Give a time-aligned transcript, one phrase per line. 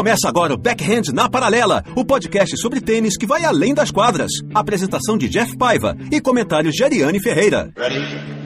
[0.00, 4.32] Começa agora o Backhand na Paralela, o podcast sobre tênis que vai além das quadras.
[4.54, 7.70] Apresentação de Jeff Paiva e comentários de Ariane Ferreira.
[7.76, 8.40] Ready?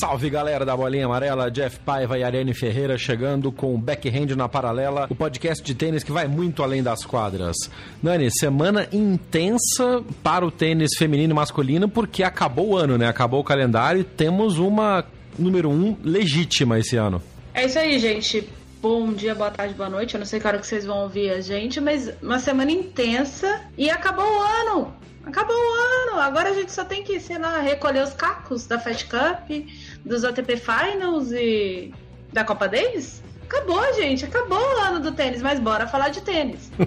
[0.00, 4.48] Salve galera da Bolinha Amarela, Jeff Paiva e Ariane Ferreira chegando com o Backhand na
[4.48, 7.56] Paralela, o podcast de tênis que vai muito além das quadras.
[8.02, 13.06] Nani, semana intensa para o tênis feminino e masculino porque acabou o ano, né?
[13.08, 15.04] Acabou o calendário e temos uma
[15.38, 17.22] número um legítima esse ano.
[17.54, 18.48] É isso aí, gente.
[18.80, 20.14] Bom dia, boa tarde, boa noite.
[20.14, 23.60] Eu não sei que hora que vocês vão ouvir a gente, mas uma semana intensa
[23.76, 24.94] e acabou o ano.
[25.24, 26.20] Acabou o ano.
[26.20, 29.68] Agora a gente só tem que, sei lá, recolher os cacos da Fed Cup,
[30.04, 31.92] dos ATP Finals e
[32.32, 33.22] da Copa Davis.
[33.44, 34.24] Acabou, gente.
[34.24, 36.70] Acabou o ano do tênis, mas bora falar de tênis.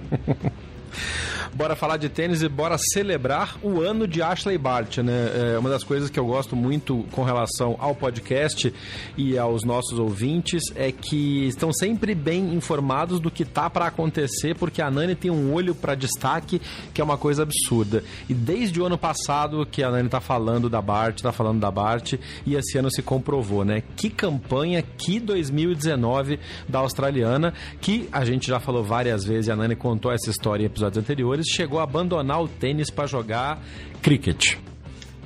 [1.52, 5.54] bora falar de tênis e bora celebrar o ano de Ashley Bart, né?
[5.54, 8.72] É uma das coisas que eu gosto muito com relação ao podcast
[9.16, 14.54] e aos nossos ouvintes é que estão sempre bem informados do que tá para acontecer,
[14.54, 16.60] porque a Nani tem um olho para destaque
[16.92, 18.04] que é uma coisa absurda.
[18.28, 21.70] E desde o ano passado que a Nani tá falando da Bart, tá falando da
[21.70, 22.14] Bart,
[22.46, 23.82] e esse ano se comprovou, né?
[23.96, 29.56] Que campanha, que 2019 da australiana, que a gente já falou várias vezes, e a
[29.56, 33.58] Nani contou essa história em episódios anteriores, chegou a abandonar o tênis para jogar
[34.02, 34.56] cricket.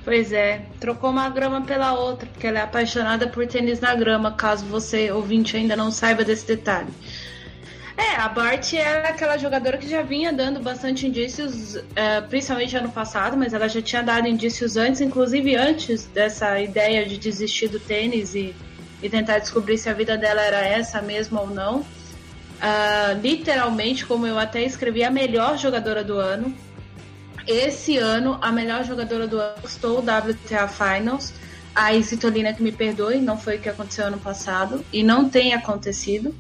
[0.05, 4.33] Pois é, trocou uma grama pela outra, porque ela é apaixonada por tênis na grama,
[4.33, 6.89] caso você, ouvinte, ainda não saiba desse detalhe.
[7.95, 12.91] É, a Bart é aquela jogadora que já vinha dando bastante indícios, é, principalmente ano
[12.91, 17.81] passado, mas ela já tinha dado indícios antes, inclusive antes dessa ideia de desistir do
[17.81, 18.55] tênis e,
[19.03, 21.85] e tentar descobrir se a vida dela era essa mesmo ou não
[22.59, 26.55] uh, literalmente, como eu até escrevi, a melhor jogadora do ano.
[27.47, 31.33] Esse ano, a melhor jogadora do ano estou o WTA Finals.
[31.75, 35.55] A Isitolina que me perdoe, não foi o que aconteceu ano passado e não tem
[35.55, 36.35] acontecido.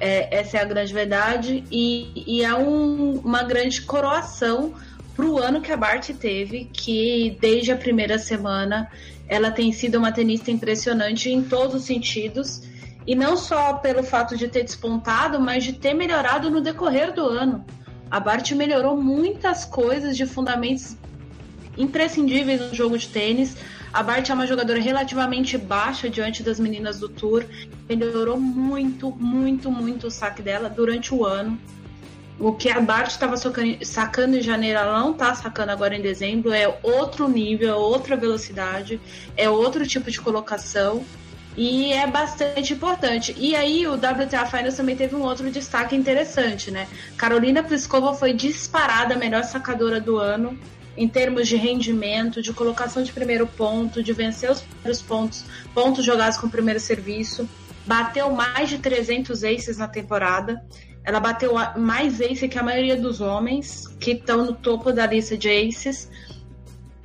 [0.00, 4.72] É, essa é a grande verdade e, e é um, uma grande coroação
[5.14, 8.88] para o ano que a Bart teve, que desde a primeira semana
[9.26, 12.62] ela tem sido uma tenista impressionante em todos os sentidos
[13.08, 17.24] e não só pelo fato de ter despontado, mas de ter melhorado no decorrer do
[17.24, 17.64] ano.
[18.10, 20.94] A Bart melhorou muitas coisas de fundamentos
[21.78, 23.56] imprescindíveis no jogo de tênis.
[23.94, 27.46] A Bart é uma jogadora relativamente baixa diante das meninas do Tour.
[27.88, 31.58] Melhorou muito, muito, muito o saque dela durante o ano.
[32.38, 36.52] O que a Bart estava sacando em janeiro, ela não está sacando agora em dezembro.
[36.52, 39.00] É outro nível, é outra velocidade,
[39.34, 41.02] é outro tipo de colocação.
[41.58, 43.34] E é bastante importante.
[43.36, 46.86] E aí o WTA Finals também teve um outro destaque interessante, né?
[47.16, 50.56] Carolina Pliskova foi disparada a melhor sacadora do ano
[50.96, 56.04] em termos de rendimento, de colocação de primeiro ponto, de vencer os primeiros pontos, pontos
[56.04, 57.48] jogados com o primeiro serviço.
[57.84, 60.64] Bateu mais de 300 aces na temporada.
[61.02, 65.36] Ela bateu mais ace que a maioria dos homens que estão no topo da lista
[65.36, 66.08] de aces.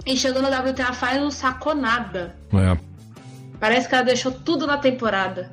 [0.06, 2.36] E chegou no WTA Finals sacou nada.
[2.54, 2.93] É.
[3.64, 5.50] Parece que ela deixou tudo na temporada.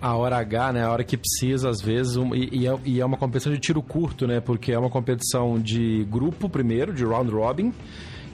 [0.00, 0.84] A hora H, né?
[0.84, 3.82] A hora que precisa, às vezes, um, e, é, e, é, uma competição de tiro
[3.82, 4.38] curto, né?
[4.38, 7.74] Porque é uma competição de grupo primeiro, de round robin,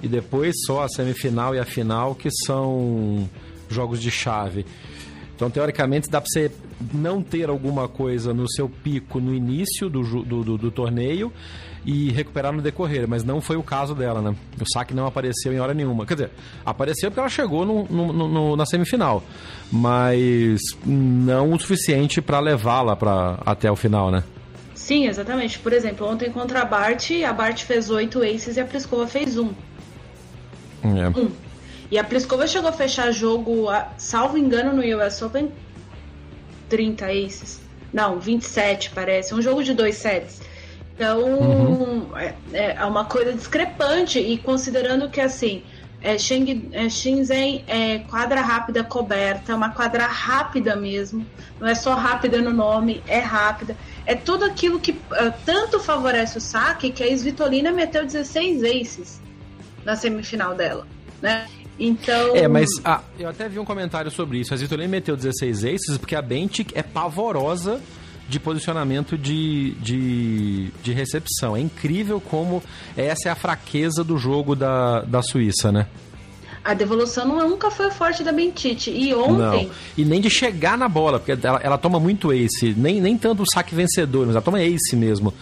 [0.02, 3.26] e depois só a semifinal e a final, que são
[3.70, 4.66] jogos de chave.
[5.34, 6.52] Então, teoricamente, dá para você
[6.92, 11.32] não ter alguma coisa no seu pico no início do, do, do, do torneio
[11.84, 14.34] e recuperar no decorrer, mas não foi o caso dela, né?
[14.60, 16.06] O saque não apareceu em hora nenhuma.
[16.06, 16.30] Quer dizer,
[16.64, 19.22] apareceu porque ela chegou no, no, no, na semifinal,
[19.70, 24.22] mas não o suficiente para levá-la para até o final, né?
[24.74, 25.58] Sim, exatamente.
[25.58, 29.38] Por exemplo, ontem contra a Bart, a Bart fez oito aces e a Pliskova fez
[29.38, 29.50] um.
[30.84, 31.08] É.
[31.18, 31.30] Um.
[31.90, 35.52] E a Pliskova chegou a fechar jogo, salvo engano, no US Open,
[36.68, 37.60] 30 aces.
[37.92, 39.34] Não, 27 parece.
[39.34, 40.40] Um jogo de dois sets.
[41.02, 42.06] Então, uhum.
[42.16, 44.20] é, é uma coisa discrepante.
[44.20, 45.64] E considerando que, assim,
[46.00, 51.26] é, Sheng, é, Shenzhen é quadra rápida coberta, uma quadra rápida mesmo.
[51.58, 53.76] Não é só rápida no nome, é rápida.
[54.06, 59.20] É tudo aquilo que uh, tanto favorece o saque que a Svitolina meteu 16 aces
[59.84, 60.86] na semifinal dela,
[61.20, 61.48] né?
[61.80, 62.36] Então.
[62.36, 64.54] É, mas ah, eu até vi um comentário sobre isso.
[64.54, 67.80] A Svitolina meteu 16 aces porque a Bentic é pavorosa
[68.28, 71.56] de posicionamento de, de, de recepção.
[71.56, 72.62] É incrível como
[72.96, 75.86] essa é a fraqueza do jogo da, da Suíça, né?
[76.64, 78.90] A devolução nunca foi forte da Bentite.
[78.90, 79.66] E ontem.
[79.66, 79.70] Não.
[79.98, 82.72] E nem de chegar na bola, porque ela, ela toma muito ace.
[82.76, 85.34] Nem, nem tanto o saque vencedor, mas ela toma ace mesmo.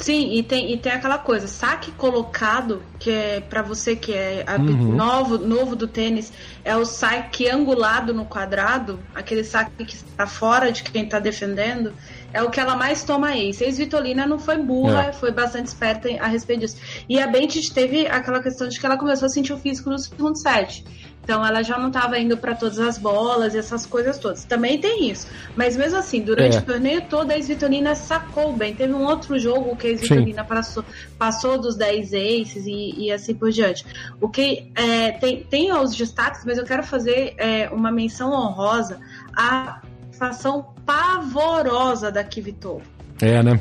[0.00, 4.44] Sim, e tem, e tem aquela coisa, saque colocado, que é para você que é
[4.58, 4.94] uhum.
[4.94, 6.32] novo, novo do tênis,
[6.64, 11.92] é o saque angulado no quadrado, aquele saque que está fora de quem está defendendo,
[12.32, 13.52] é o que ela mais toma aí.
[13.52, 15.12] Seis Vitolina não foi burra, é.
[15.12, 16.76] foi bastante esperta a respeito disso.
[17.08, 19.98] E a Bentit teve aquela questão de que ela começou a sentir o físico no
[19.98, 20.84] segundo set.
[21.28, 24.44] Então ela já não estava indo para todas as bolas e essas coisas todas.
[24.44, 25.26] Também tem isso.
[25.54, 26.60] Mas mesmo assim, durante é.
[26.60, 28.74] o torneio todo, a Svitolina sacou bem.
[28.74, 30.82] Teve um outro jogo que a Svitolina passou,
[31.18, 33.84] passou dos 10 aces e, e assim por diante.
[34.18, 38.98] O que é, tem, tem os destaques, mas eu quero fazer é, uma menção honrosa
[39.36, 42.84] à situação pavorosa da Kivitova.
[43.20, 43.60] É, né?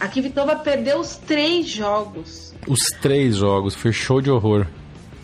[0.00, 2.52] A Kivitova perdeu os três jogos.
[2.66, 4.66] Os três jogos, foi show de horror.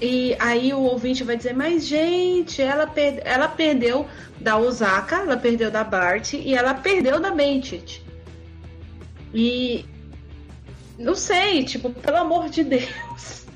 [0.07, 4.07] E aí o ouvinte vai dizer, mas gente, ela, per ela perdeu
[4.39, 8.05] da Osaka, ela perdeu da Bart e ela perdeu da Bentit.
[9.33, 9.87] E
[10.99, 13.47] não sei, tipo, pelo amor de Deus.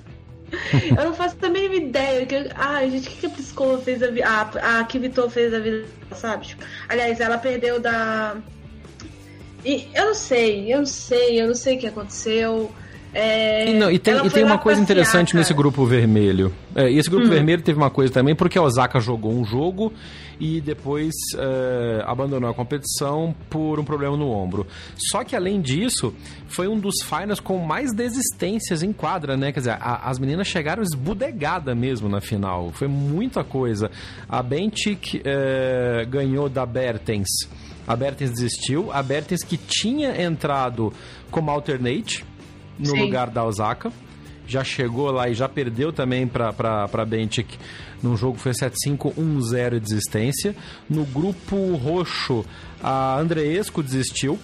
[0.99, 2.25] eu não faço a mínima ideia.
[2.25, 4.27] Que, ai, gente, o que, que a Piscova fez a vida.
[4.27, 5.87] A, a Kivito fez a vida,
[6.17, 6.47] sabe?
[6.47, 8.39] Tipo, aliás, ela perdeu da.
[9.67, 12.73] E eu não sei, eu não sei, eu não sei o que aconteceu.
[13.13, 16.53] É, e, não, e tem, e tem uma coisa interessante nesse grupo vermelho.
[16.75, 17.31] É, esse grupo hum.
[17.31, 19.93] vermelho teve uma coisa também, porque a Osaka jogou um jogo
[20.39, 24.67] e depois é, abandonou a competição por um problema no ombro.
[25.11, 26.15] Só que além disso,
[26.47, 29.53] foi um dos finals com mais desistências em quadra, né?
[29.53, 32.71] Quer dizer, a, as meninas chegaram esbudegada mesmo na final.
[32.73, 33.91] Foi muita coisa.
[34.29, 37.29] A Bentic é, ganhou da Bertens.
[37.87, 38.93] A Bertens desistiu.
[38.93, 40.93] A Bertens que tinha entrado
[41.31, 42.25] como alternate
[42.79, 43.01] no Sim.
[43.01, 43.93] lugar da Osaka.
[44.47, 47.59] Já chegou lá e já perdeu também para Bentic
[48.03, 50.57] num jogo que foi 7-5, 1-0 de desistência.
[50.89, 52.45] No grupo roxo,
[52.83, 54.39] a Andreesco desistiu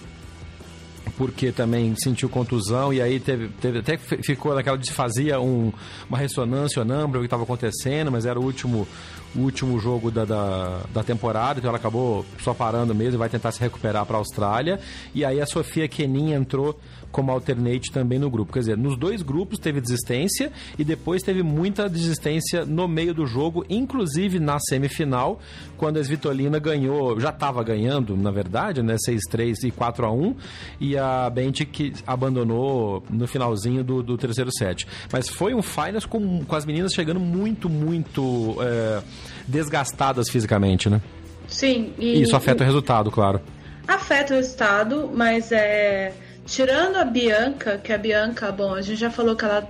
[1.17, 5.71] porque também sentiu contusão e aí teve, teve até ficou naquela de fazia um,
[6.09, 6.85] uma ressonância ou
[7.19, 8.87] o que estava acontecendo, mas era o último
[9.35, 13.29] o último jogo da, da, da, temporada, então ela acabou só parando mesmo e vai
[13.29, 14.79] tentar se recuperar para a Austrália.
[15.13, 16.79] E aí a Sofia Kenin entrou
[17.15, 18.51] como alternate também no grupo.
[18.51, 23.25] Quer dizer, nos dois grupos teve desistência e depois teve muita desistência no meio do
[23.25, 25.39] jogo, inclusive na semifinal,
[25.77, 30.35] quando a Svitolina ganhou, já estava ganhando, na verdade, né, 6-3 e 4
[30.79, 34.85] e a Bente que abandonou no finalzinho do, do, terceiro set.
[35.09, 39.01] Mas foi um finals com, com as meninas chegando muito, muito é,
[39.47, 41.01] desgastadas fisicamente, né?
[41.47, 41.93] Sim.
[41.97, 43.41] E, Isso afeta e, o resultado, claro.
[43.87, 46.13] Afeta o resultado, mas é
[46.45, 49.67] Tirando a Bianca, que a Bianca, bom, a gente já falou que ela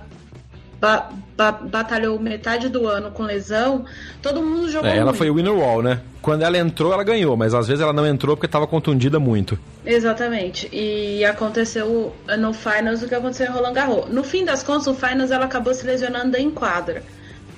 [0.78, 3.86] ba ba batalhou metade do ano com lesão,
[4.20, 4.88] todo mundo jogou.
[4.88, 5.16] É, ela muito.
[5.16, 6.00] foi o winner wall, né?
[6.20, 9.58] Quando ela entrou, ela ganhou, mas às vezes ela não entrou porque estava contundida muito.
[9.86, 10.68] Exatamente.
[10.70, 14.10] E aconteceu no Finals o que aconteceu em Roland Garros.
[14.10, 17.02] No fim das contas, o Finals ela acabou se lesionando em quadra.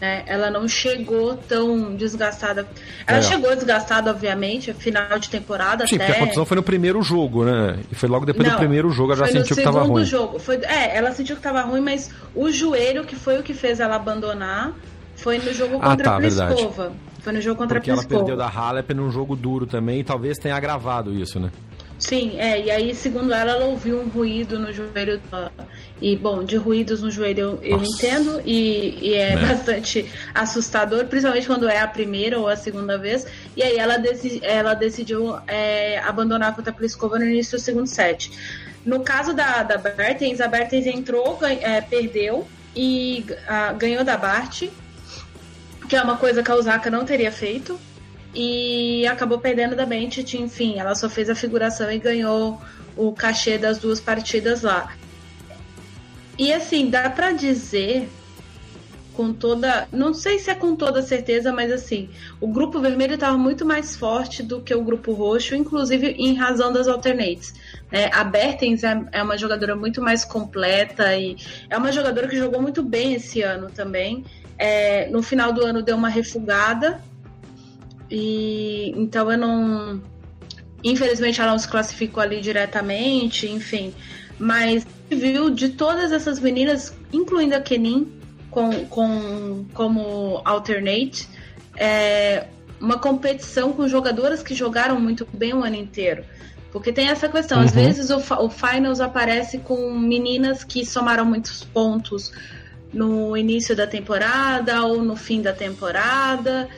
[0.01, 0.23] Né?
[0.27, 2.67] Ela não chegou tão desgastada.
[3.07, 3.23] Ela é.
[3.23, 6.07] chegou desgastada, obviamente, final de temporada Sim, até.
[6.07, 7.79] porque a contusão foi no primeiro jogo, né?
[7.91, 10.05] E foi logo depois não, do primeiro jogo, ela já sentiu que estava ruim.
[10.05, 10.39] Jogo.
[10.39, 13.81] Foi, é, ela sentiu que estava ruim, mas o joelho, que foi o que fez
[13.81, 14.73] ela abandonar,
[15.17, 16.55] foi no jogo ah, contra ah, tá, a Pliskova.
[16.55, 16.95] Verdade.
[17.21, 18.15] Foi no jogo contra porque a Pliskova.
[18.15, 21.51] ela perdeu da Halep num jogo duro também, e talvez tenha agravado isso, né?
[21.99, 25.53] Sim, é, e aí, segundo ela, ela ouviu um ruído no joelho dela.
[26.01, 31.07] E, bom, de ruídos no joelho eu, eu entendo, e, e é, é, bastante assustador,
[31.07, 33.27] principalmente quando é a primeira ou a segunda vez.
[33.57, 37.89] E aí ela, deci ela decidiu é, abandonar contra a Pliskova no início do segundo
[37.89, 38.31] set.
[38.87, 44.69] No caso da, da Bertens, a Bertens entrou, é, perdeu e a, ganhou da Bart,
[45.89, 47.79] que é uma coisa que a Osaka não teria feito
[48.35, 52.61] e acabou perdendo da Bentit, enfim, ela só fez a figuração e ganhou
[52.97, 54.93] o cachê das duas partidas lá.
[56.39, 58.09] E assim, dá para dizer
[59.19, 59.89] com toda.
[59.91, 62.09] Não sei se é com toda certeza, mas assim,
[62.41, 66.73] o grupo vermelho estava muito mais forte do que o grupo roxo, inclusive em razão
[66.73, 67.53] das alternates.
[67.91, 71.37] É, a Bertens é, é uma jogadora muito mais completa e
[71.69, 74.25] é uma jogadora que jogou muito bem esse ano também.
[74.57, 77.03] É, no final do ano deu uma refugada
[78.11, 80.03] e então eu não.
[80.83, 83.93] Infelizmente ela não se classificou ali diretamente, enfim.
[84.39, 88.13] Mas viu de todas essas meninas, incluindo a Kenin,
[88.51, 91.29] com, com, como alternate,
[91.77, 92.47] é,
[92.81, 96.25] uma competição com jogadoras que jogaram muito bem o ano inteiro.
[96.71, 97.65] Porque tem essa questão, uhum.
[97.65, 102.33] às vezes o, o Finals aparece com meninas que somaram muitos pontos
[102.93, 106.69] no início da temporada ou no fim da temporada.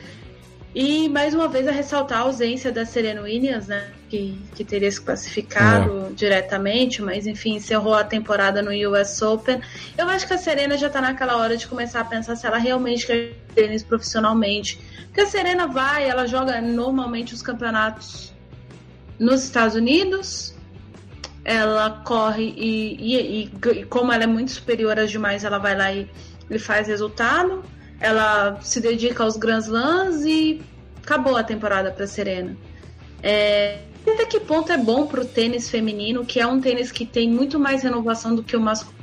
[0.73, 3.91] E mais uma vez a ressaltar a ausência da Serena Williams, né?
[4.09, 6.13] Que, que teria se classificado é.
[6.13, 9.61] diretamente, mas enfim, encerrou a temporada no US Open.
[9.97, 12.57] Eu acho que a Serena já tá naquela hora de começar a pensar se ela
[12.57, 14.79] realmente quer tênis profissionalmente.
[15.07, 18.33] Porque a Serena vai, ela joga normalmente os campeonatos
[19.19, 20.55] nos Estados Unidos,
[21.43, 25.91] ela corre e, e, e, como ela é muito superior às demais, ela vai lá
[25.91, 26.09] e,
[26.49, 27.61] e faz resultado.
[28.01, 30.61] Ela se dedica aos Grand Slams e
[31.01, 32.57] acabou a temporada para Serena.
[33.23, 37.05] É, até que ponto é bom para o tênis feminino, que é um tênis que
[37.05, 38.99] tem muito mais renovação do que o masculino,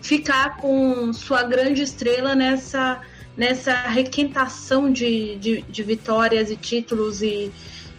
[0.00, 3.00] ficar com sua grande estrela nessa,
[3.36, 7.50] nessa requentação de, de, de vitórias e títulos e,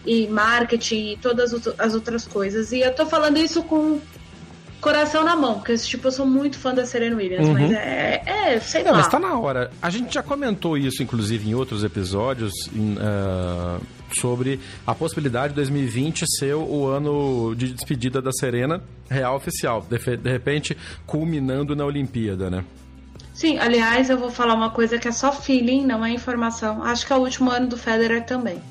[0.05, 2.71] e marketing e todas as outras coisas.
[2.71, 3.99] E eu tô falando isso com
[4.81, 7.53] coração na mão, porque tipo, eu sou muito fã da Serena Williams, uhum.
[7.53, 8.97] mas é, é, sei Não, lá.
[8.97, 9.71] Mas tá na hora.
[9.81, 13.79] A gente já comentou isso, inclusive, em outros episódios, em, uh,
[14.19, 20.17] sobre a possibilidade de 2020 ser o ano de despedida da Serena real oficial, de,
[20.17, 22.65] de repente culminando na Olimpíada, né?
[23.33, 26.83] Sim, aliás, eu vou falar uma coisa que é só feeling, não é informação.
[26.83, 28.61] Acho que é o último ano do Federer também.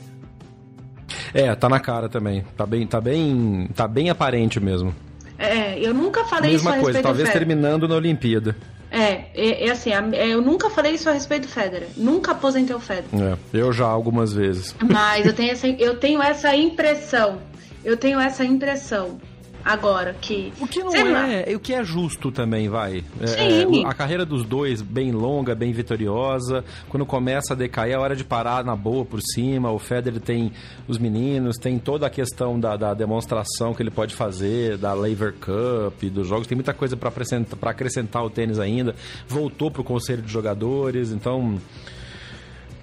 [1.33, 2.45] É, tá na cara também.
[2.57, 4.95] Tá bem, tá bem, tá bem aparente mesmo.
[5.41, 8.55] É, eu nunca falei Mesma isso a coisa, talvez terminando na Olimpíada.
[8.91, 11.89] É, é, é assim, é, eu nunca falei isso a respeito do Federer.
[11.97, 13.39] Nunca aposentei o Federer.
[13.55, 14.77] É, eu já algumas vezes.
[14.83, 17.39] Mas eu tenho essa, eu tenho essa impressão.
[17.83, 19.19] Eu tenho essa impressão
[19.65, 23.05] agora que o que não é, o que é justo também vai.
[23.21, 23.85] É, Sim.
[23.85, 26.65] É, a carreira dos dois bem longa bem vitoriosa.
[26.89, 29.71] Quando começa a decair é hora de parar na boa por cima.
[29.71, 30.53] O Federer tem
[30.89, 35.35] os meninos tem toda a questão da, da demonstração que ele pode fazer da Lever
[35.35, 36.47] Cup dos jogos.
[36.47, 38.95] Tem muita coisa para acrescentar para acrescentar o tênis ainda.
[39.29, 41.59] Voltou para o conselho de jogadores então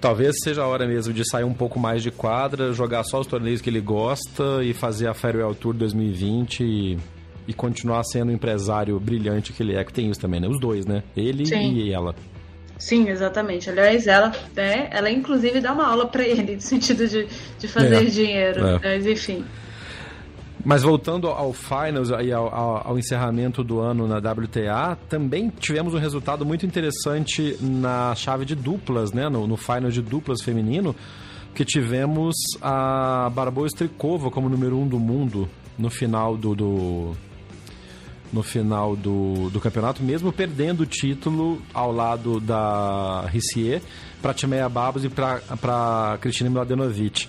[0.00, 3.26] Talvez seja a hora mesmo de sair um pouco mais de quadra, jogar só os
[3.26, 6.98] torneios que ele gosta e fazer a Farewell Tour 2020 e,
[7.48, 10.46] e continuar sendo o empresário brilhante que ele é, que tem isso também, né?
[10.46, 11.02] Os dois, né?
[11.16, 11.72] Ele Sim.
[11.72, 12.14] e ela.
[12.78, 13.68] Sim, exatamente.
[13.68, 17.26] Aliás, ela, né, ela inclusive dá uma aula para ele, no sentido de,
[17.58, 18.04] de fazer é.
[18.04, 18.64] dinheiro.
[18.64, 18.80] É.
[18.80, 19.44] Mas enfim.
[20.68, 25.94] Mas voltando ao finals e ao, ao, ao, encerramento do ano na WTA, também tivemos
[25.94, 29.30] um resultado muito interessante na chave de duplas, né?
[29.30, 30.94] No, no final de duplas feminino,
[31.54, 35.48] que tivemos a Barbô Strikova como número um do mundo
[35.78, 37.16] no final do, do
[38.30, 43.80] no final do, do campeonato, mesmo perdendo o título ao lado da Rissier
[44.20, 47.26] para Timeia Babos e para Cristina Mladenovic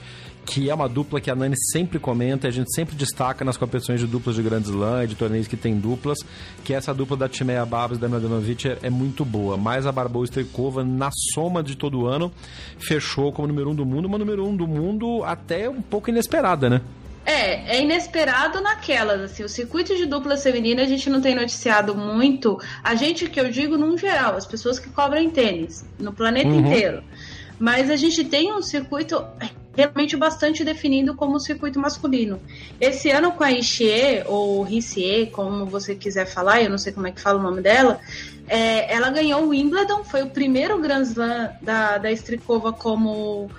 [0.50, 4.00] que é uma dupla que a Nani sempre comenta, a gente sempre destaca nas competições
[4.00, 6.18] de duplas de Grand Slam, de torneios que tem duplas,
[6.64, 9.58] que essa dupla da Timeia Babas e da Mladenovic é, é, muito boa.
[9.58, 12.32] Mas a Barbou Strikova, na soma de todo ano,
[12.80, 16.68] fechou como número um do mundo, uma número um do mundo até um pouco inesperada,
[16.68, 16.82] né?
[17.24, 21.94] É, é inesperado naquelas, assim, o circuito de duplas feminina a gente não tem noticiado
[21.94, 26.50] muito, a gente que eu digo num geral, as pessoas que cobrem tênis, no planeta
[26.50, 26.62] uhum.
[26.62, 27.04] inteiro.
[27.60, 29.22] Mas a gente tem um circuito
[29.80, 32.40] realmente bastante definido como circuito masculino.
[32.80, 37.08] Esse ano com a Ishie, ou Rissie, como você quiser falar, eu não sei como
[37.08, 38.00] é que fala o nome dela,
[38.48, 43.50] é, ela ganhou o Wimbledon, foi o primeiro Grand Slam da, da Strikova como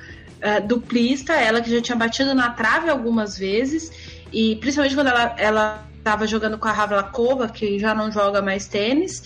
[0.40, 3.90] é, duplista, ela que já tinha batido na trave algumas vezes,
[4.32, 8.66] e principalmente quando ela, ela estava jogando com a Ravlakova, que já não joga mais
[8.66, 9.22] tênis.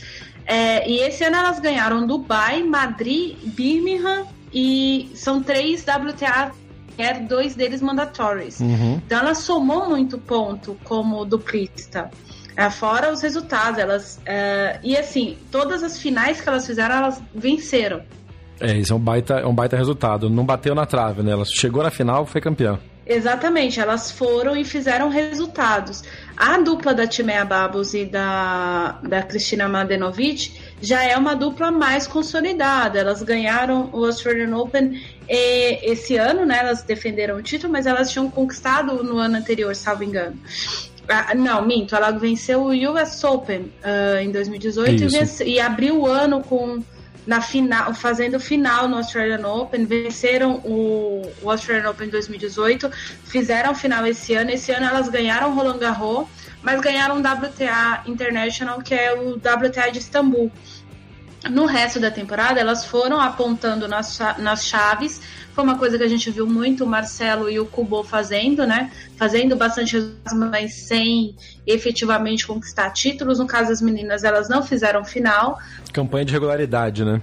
[0.47, 6.53] É, e esse ano elas ganharam Dubai, Madrid, Birmingham e são três WTA
[6.97, 8.61] quer dois deles mandatórios.
[8.61, 9.01] Uhum.
[9.05, 12.11] Então ela somou muito ponto como duplista.
[12.57, 14.17] É, fora os resultados, elas.
[14.19, 18.03] Uh, e assim, todas as finais que elas fizeram, elas venceram.
[18.61, 20.31] É, isso é um baita, é um baita resultado.
[20.31, 21.33] Não bateu na trave, né?
[21.33, 22.79] Ela chegou na final foi campeã.
[23.07, 26.03] Exatamente, elas foram e fizeram resultados.
[26.37, 32.07] A dupla da Timea Babos e da, da Cristina Mladenovic já é uma dupla mais
[32.07, 32.99] consolidada.
[32.99, 36.59] Elas ganharam o Australian Open eh, esse ano, né?
[36.59, 40.39] Elas defenderam o título, mas elas tinham conquistado no ano anterior, salvo engano.
[41.09, 45.05] Ah, não, minto, ela venceu o US Open uh, em 2018
[45.45, 46.83] e, e abriu o ano com
[47.27, 52.91] na final, fazendo final no Australian Open, venceram o, o Australian Open 2018,
[53.25, 54.51] fizeram final esse ano.
[54.51, 56.27] Esse ano elas ganharam Roland Garros,
[56.63, 60.53] mas ganharam o WTA International, que é o WTA de Istambul.
[61.51, 65.21] No resto da temporada, elas foram apontando nas, nas chaves.
[65.53, 68.91] Foi uma coisa que a gente viu muito o Marcelo e o Kubo fazendo, né?
[69.17, 69.97] Fazendo bastante
[70.35, 71.37] mas sem
[71.67, 73.39] efetivamente conquistar títulos.
[73.39, 75.59] No caso das meninas, elas não fizeram final.
[75.93, 77.21] Campanha de regularidade, né?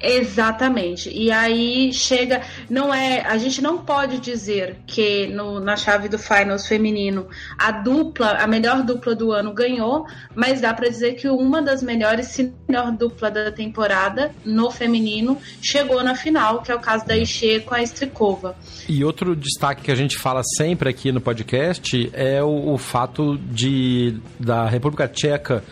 [0.00, 1.10] Exatamente.
[1.10, 6.18] E aí chega, não é, a gente não pode dizer que no, na chave do
[6.18, 7.26] finals feminino
[7.58, 11.82] a dupla, a melhor dupla do ano ganhou, mas dá para dizer que uma das
[11.82, 17.06] melhores, se melhor dupla da temporada no feminino chegou na final, que é o caso
[17.06, 18.56] da Ixê com a Strikova.
[18.88, 23.36] E outro destaque que a gente fala sempre aqui no podcast é o, o fato
[23.36, 25.62] de da República Tcheca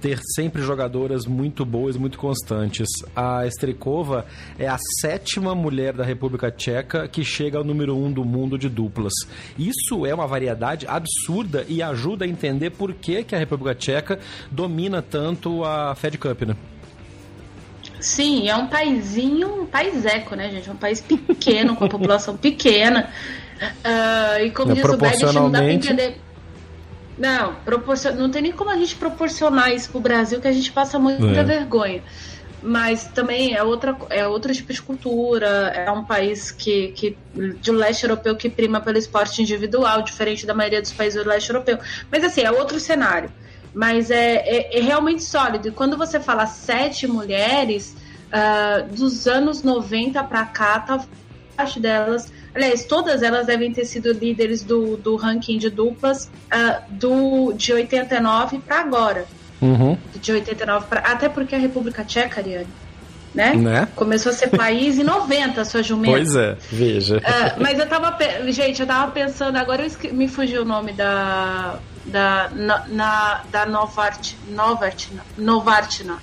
[0.00, 2.88] ter sempre jogadoras muito boas, muito constantes.
[3.14, 4.26] A Strikova
[4.58, 8.68] é a sétima mulher da República Tcheca que chega ao número um do mundo de
[8.68, 9.12] duplas.
[9.58, 14.18] Isso é uma variedade absurda e ajuda a entender por que, que a República Tcheca
[14.50, 16.56] domina tanto a Fed Cup, né?
[18.00, 20.68] Sim, é um paizinho, um país eco, né, gente?
[20.68, 23.10] É um país pequeno, com a população pequena.
[23.60, 26.18] Uh, e como é, diz o Bad, não dá pra entender
[27.20, 28.14] não, proporcion...
[28.14, 31.22] não tem nem como a gente proporcionar isso pro Brasil, que a gente passa muita
[31.26, 31.44] é.
[31.44, 32.02] vergonha.
[32.62, 37.18] Mas também é, outra, é outro tipo de cultura, é um país que, que
[37.60, 41.50] de leste europeu que prima pelo esporte individual, diferente da maioria dos países do leste
[41.50, 41.78] europeu.
[42.10, 43.30] Mas assim, é outro cenário.
[43.74, 45.68] Mas é, é, é realmente sólido.
[45.68, 47.94] E quando você fala sete mulheres,
[48.28, 51.04] uh, dos anos 90 para cá, tá
[51.56, 56.82] parte delas Aliás, todas elas devem ter sido líderes do, do ranking de duplas uh,
[56.90, 59.26] do, de 89 para agora.
[59.62, 59.96] Uhum.
[60.16, 61.00] De 89 para.
[61.00, 62.66] Até porque a República Tcheca, Ariane,
[63.34, 63.54] né?
[63.54, 63.88] né?
[63.94, 66.16] Começou a ser país em 90, sua jumenta.
[66.16, 67.18] Pois é, veja.
[67.18, 68.16] Uh, mas eu tava.
[68.50, 71.78] Gente, eu tava pensando, agora eu me fugiu o nome da.
[72.06, 75.22] Da, na, na da Novart, Novartina.
[75.36, 76.16] Novartina.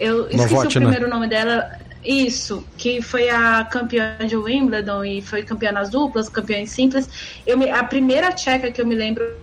[0.00, 1.78] Eu esqueci o primeiro nome dela.
[2.04, 7.08] Isso, que foi a campeã de Wimbledon e foi campeã nas duplas, campeã em simples.
[7.46, 9.36] Eu me, a primeira tcheca que eu me lembro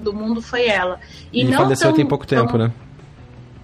[0.00, 1.00] do mundo foi ela.
[1.32, 2.58] E, e não faleceu tão, tem pouco tempo, tão...
[2.58, 2.72] né?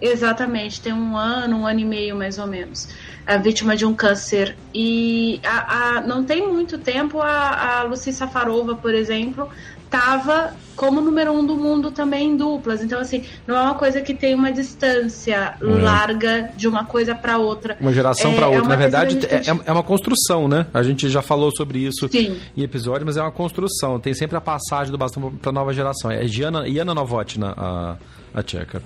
[0.01, 2.89] Exatamente, tem um ano, um ano e meio mais ou menos.
[3.27, 4.57] A vítima de um câncer.
[4.73, 9.49] E a, a, não tem muito tempo a, a Lucy Safarova, por exemplo,
[9.89, 12.83] estava como número um do mundo também em duplas.
[12.83, 15.65] Então, assim, não é uma coisa que tem uma distância é.
[15.65, 17.77] larga de uma coisa para outra.
[17.81, 18.65] Uma geração é, para outra.
[18.65, 20.67] É Na verdade, é, é, uma construção, né?
[20.73, 22.39] A gente já falou sobre isso Sim.
[22.57, 23.99] em episódio, mas é uma construção.
[23.99, 26.11] Tem sempre a passagem do bastão para nova geração.
[26.11, 27.97] É Jana, Jana Novotna, a,
[28.33, 28.83] a tcheca.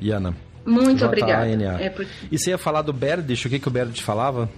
[0.00, 0.34] Jana.
[0.64, 1.46] Muito obrigada.
[1.80, 2.04] É por...
[2.30, 4.48] E você ia falar do Berdych, o que, que o Berdych falava?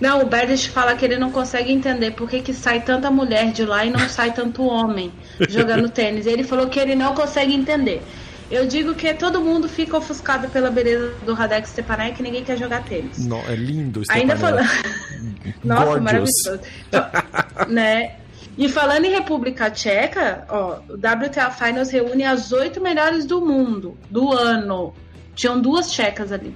[0.00, 3.50] Não, o Berdych fala que ele não consegue entender por que, que sai tanta mulher
[3.52, 5.10] de lá e não sai tanto homem
[5.48, 6.26] jogando tênis.
[6.26, 8.02] Ele falou que ele não consegue entender.
[8.50, 12.56] Eu digo que todo mundo fica ofuscado pela beleza do Radek Stepanek que ninguém quer
[12.56, 13.26] jogar tênis.
[13.26, 14.30] Não, é lindo Stepanek.
[14.30, 14.68] Ainda falando.
[15.64, 16.60] Nossa, maravilhoso.
[17.68, 18.16] né?
[18.56, 23.96] E falando em República Tcheca, ó, o WTA Finals reúne as oito melhores do mundo,
[24.08, 24.94] do ano.
[25.34, 26.54] Tinham duas tchecas ali.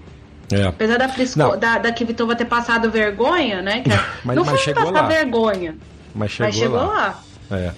[0.53, 0.65] É.
[0.65, 3.83] Apesar da, Prisco, da, da Kvitova ter passado vergonha, né?
[3.83, 3.91] Que
[4.25, 5.03] mas, não mas foi passar lá.
[5.03, 5.77] vergonha.
[6.15, 7.23] Mas chegou, mas chegou lá.
[7.51, 7.57] lá.
[7.57, 7.73] É.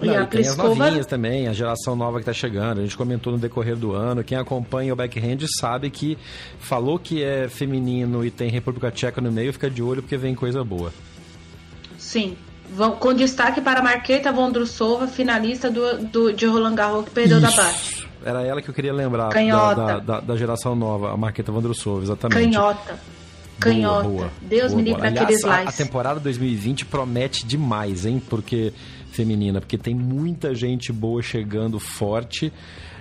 [0.00, 2.80] Não, e, e tem as novinhas também, a geração nova que está chegando.
[2.80, 4.24] A gente comentou no decorrer do ano.
[4.24, 6.18] Quem acompanha o backhand sabe que
[6.58, 10.34] falou que é feminino e tem República Tcheca no meio, fica de olho porque vem
[10.34, 10.92] coisa boa.
[11.98, 12.36] Sim.
[12.98, 17.56] Com destaque para Marqueta Vondrusova, finalista do, do, de Roland Garros, que perdeu Isso.
[17.56, 18.03] da base.
[18.24, 19.30] Era ela que eu queria lembrar.
[19.30, 19.74] Canhota.
[19.74, 22.52] Da, da, da geração nova, a Marqueta Vandrossov, exatamente.
[22.52, 22.98] Canhota.
[23.60, 24.02] Canhota.
[24.08, 24.30] Boa, boa.
[24.42, 28.22] Deus boa, me livre naqueles a, a temporada 2020 promete demais, hein?
[28.28, 28.72] Porque
[29.12, 32.52] feminina, porque tem muita gente boa chegando forte.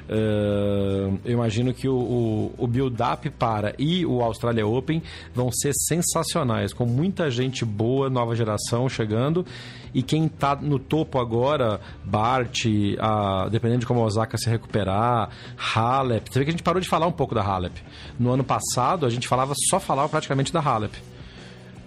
[0.09, 5.01] Uh, eu imagino que o, o, o build-up para e o Australia Open
[5.33, 9.45] vão ser sensacionais, com muita gente boa, nova geração chegando.
[9.93, 12.65] E quem está no topo agora, Bart,
[12.99, 16.31] a, dependendo de como a Osaka se recuperar, Halep.
[16.31, 17.79] Você vê que a gente parou de falar um pouco da Halep.
[18.19, 21.12] No ano passado, a gente falava só falava praticamente da Halep.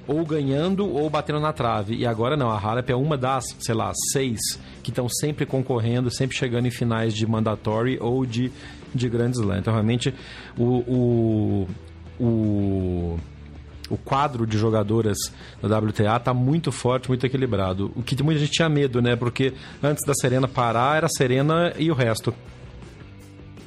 [0.07, 1.95] Ou ganhando ou batendo na trave.
[1.97, 4.40] E agora não, a Halep é uma das, sei lá, seis
[4.83, 8.53] que estão sempre concorrendo, sempre chegando em finais de mandatory ou de,
[8.95, 9.59] de Grand Slam.
[9.59, 10.14] Então, realmente,
[10.57, 11.69] o, o,
[12.21, 13.19] o,
[13.90, 15.19] o quadro de jogadoras
[15.61, 17.90] da WTA está muito forte, muito equilibrado.
[17.97, 19.16] O que muita gente tinha medo, né?
[19.16, 22.33] Porque antes da Serena parar, era a Serena e o resto.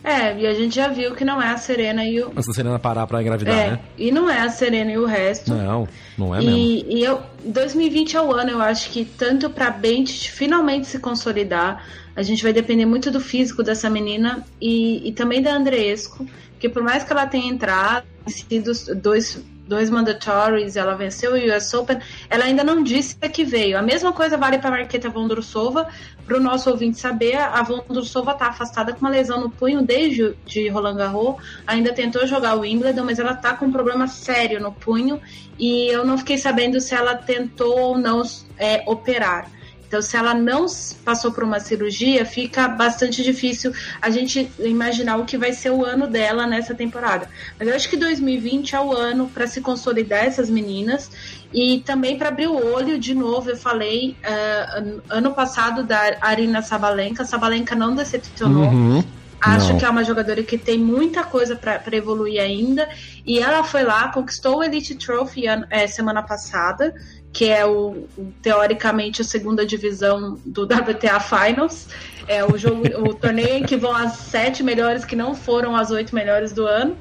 [0.10, 2.30] É, e a gente já viu que não é a Serena e o.
[2.30, 3.80] Antes da Serena parar pra engravidar, é, né?
[3.96, 5.54] E não é a Serena e o resto.
[5.54, 6.92] Não, não é e, mesmo.
[6.92, 11.86] E eu, 2020 é o ano, eu acho que tanto pra Bente finalmente se consolidar,
[12.16, 16.26] a gente vai depender muito do físico dessa menina e, e também da Andreesco,
[16.60, 21.74] que por mais que ela tenha entrado, sido dois dois mandatories, ela venceu o US
[21.74, 23.78] Open, ela ainda não disse que veio.
[23.78, 25.88] A mesma coisa vale para a Marqueta Vondrousova,
[26.26, 30.36] para o nosso ouvinte saber, a Vondrousova está afastada com uma lesão no punho desde
[30.46, 34.60] de Roland Garros, ainda tentou jogar o Wimbledon, mas ela está com um problema sério
[34.60, 35.22] no punho
[35.58, 38.24] e eu não fiquei sabendo se ela tentou ou não
[38.58, 39.50] é, operar.
[39.90, 40.68] Então, se ela não
[41.04, 45.84] passou por uma cirurgia, fica bastante difícil a gente imaginar o que vai ser o
[45.84, 47.28] ano dela nessa temporada.
[47.58, 51.10] Mas eu acho que 2020 é o ano para se consolidar essas meninas
[51.52, 53.50] e também para abrir o olho de novo.
[53.50, 57.26] Eu falei uh, ano passado da Arina Sabalenka.
[57.26, 58.66] Sabalenka não decepcionou.
[58.66, 59.04] Uhum.
[59.42, 59.80] Acho Não.
[59.80, 62.88] que é uma jogadora que tem muita coisa para evoluir ainda.
[63.26, 66.94] E ela foi lá, conquistou o Elite Trophy é, semana passada,
[67.32, 68.08] que é o,
[68.42, 71.88] teoricamente a segunda divisão do WTA Finals.
[72.28, 75.92] É o jogo, o torneio em que vão as sete melhores que não foram as
[75.92, 76.98] oito melhores do ano.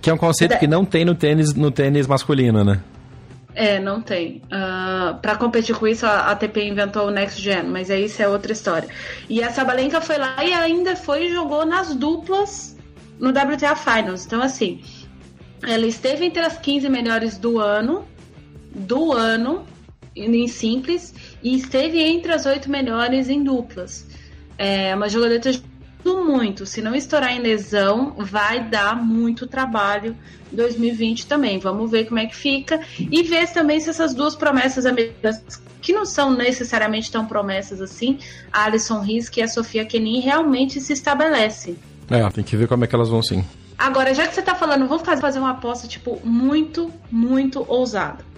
[0.00, 2.80] Que é um conceito que não tem no tênis, no tênis masculino, né?
[3.54, 4.42] É, não tem.
[4.46, 8.28] Uh, para competir com isso, a ATP inventou o Next Gen, mas aí isso é
[8.28, 8.88] outra história.
[9.28, 12.76] E a Sabalenka foi lá e ainda foi e jogou nas duplas
[13.18, 14.24] no WTA Finals.
[14.24, 14.82] Então, assim,
[15.62, 18.04] ela esteve entre as 15 melhores do ano,
[18.74, 19.64] do ano,
[20.14, 24.06] em simples, e esteve entre as oito melhores em duplas.
[24.58, 25.40] É uma jogadora
[26.04, 26.66] muito.
[26.66, 30.16] Se não estourar em lesão, vai dar muito trabalho
[30.50, 31.58] 2020 também.
[31.58, 35.42] Vamos ver como é que fica e ver também se essas duas promessas americanas,
[35.80, 38.18] que não são necessariamente tão promessas assim,
[38.52, 41.76] a Alison Risk e a Sofia Kenin, realmente se estabelecem.
[42.10, 43.44] É, tem que ver como é que elas vão sim.
[43.78, 48.31] Agora, já que você tá falando, vamos fazer uma aposta, tipo, muito, muito ousada.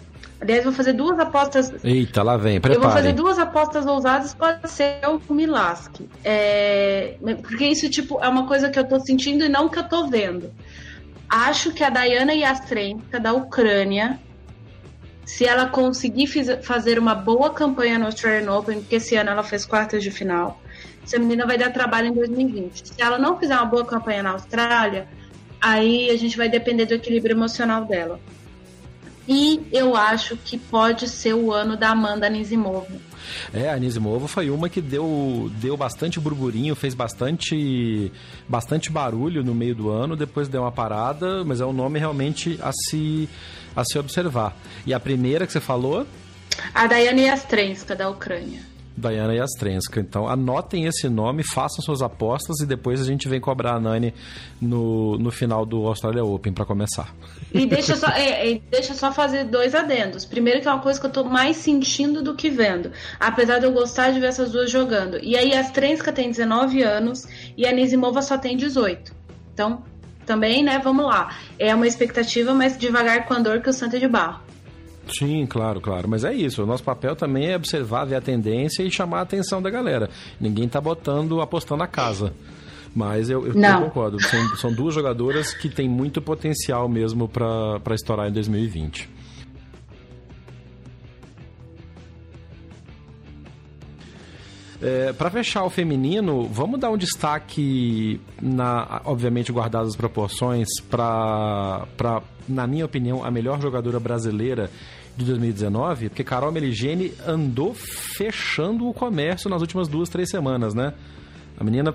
[0.44, 1.72] Aliás, vou fazer duas apostas.
[1.82, 2.76] Eita, lá vem, prepare.
[2.76, 6.06] Eu vou fazer duas apostas ousadas, pode ser o Milasque.
[6.22, 7.16] É...
[7.40, 10.06] Porque isso, tipo, é uma coisa que eu tô sentindo e não que eu tô
[10.06, 10.52] vendo.
[11.30, 14.20] Acho que a Dayana Yastrenka, da Ucrânia,
[15.24, 16.26] se ela conseguir
[16.62, 20.60] fazer uma boa campanha no Australian Open, porque esse ano ela fez quartas de final,
[21.02, 22.88] essa menina vai dar trabalho em 2020.
[22.88, 25.08] Se ela não fizer uma boa campanha na Austrália,
[25.58, 28.20] aí a gente vai depender do equilíbrio emocional dela.
[29.26, 32.86] E eu acho que pode ser o ano da Amanda Anisimova.
[33.52, 38.12] É, a Anisimova foi uma que deu, deu bastante burburinho, fez bastante,
[38.48, 42.58] bastante barulho no meio do ano, depois deu uma parada, mas é um nome realmente
[42.62, 43.28] a se,
[43.74, 44.54] a se observar.
[44.86, 46.06] E a primeira que você falou?
[46.74, 48.73] A Dayana Yastrenska, da Ucrânia.
[48.96, 50.00] Diana Yastrenska.
[50.00, 54.14] Então anotem esse nome, façam suas apostas e depois a gente vem cobrar a Nani
[54.60, 57.14] no, no final do Australia Open para começar.
[57.52, 60.24] E deixa só, é, é, deixa só fazer dois adendos.
[60.24, 62.92] Primeiro que é uma coisa que eu tô mais sentindo do que vendo.
[63.18, 65.18] Apesar de eu gostar de ver essas duas jogando.
[65.22, 67.26] E aí a Yastrenska tem 19 anos
[67.56, 69.14] e a Nisimova só tem 18.
[69.52, 69.82] Então,
[70.24, 71.36] também, né, vamos lá.
[71.58, 74.43] É uma expectativa, mas devagar com a dor que o Santa de Barro.
[75.08, 76.08] Sim, claro, claro.
[76.08, 76.62] Mas é isso.
[76.62, 80.08] O nosso papel também é observar, ver a tendência e chamar a atenção da galera.
[80.40, 82.32] Ninguém tá botando, apostando a casa.
[82.94, 84.22] Mas eu, eu, eu concordo.
[84.22, 89.10] São, são, duas jogadoras que têm muito potencial mesmo para estourar em 2020.
[94.86, 101.86] É, para fechar o feminino, vamos dar um destaque, na, obviamente guardadas as proporções, para,
[102.46, 104.70] na minha opinião, a melhor jogadora brasileira
[105.16, 110.92] de 2019, porque Carol Meligeni andou fechando o comércio nas últimas duas, três semanas, né?
[111.56, 111.94] A menina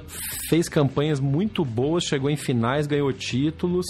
[0.49, 3.85] fez campanhas muito boas, chegou em finais, ganhou títulos.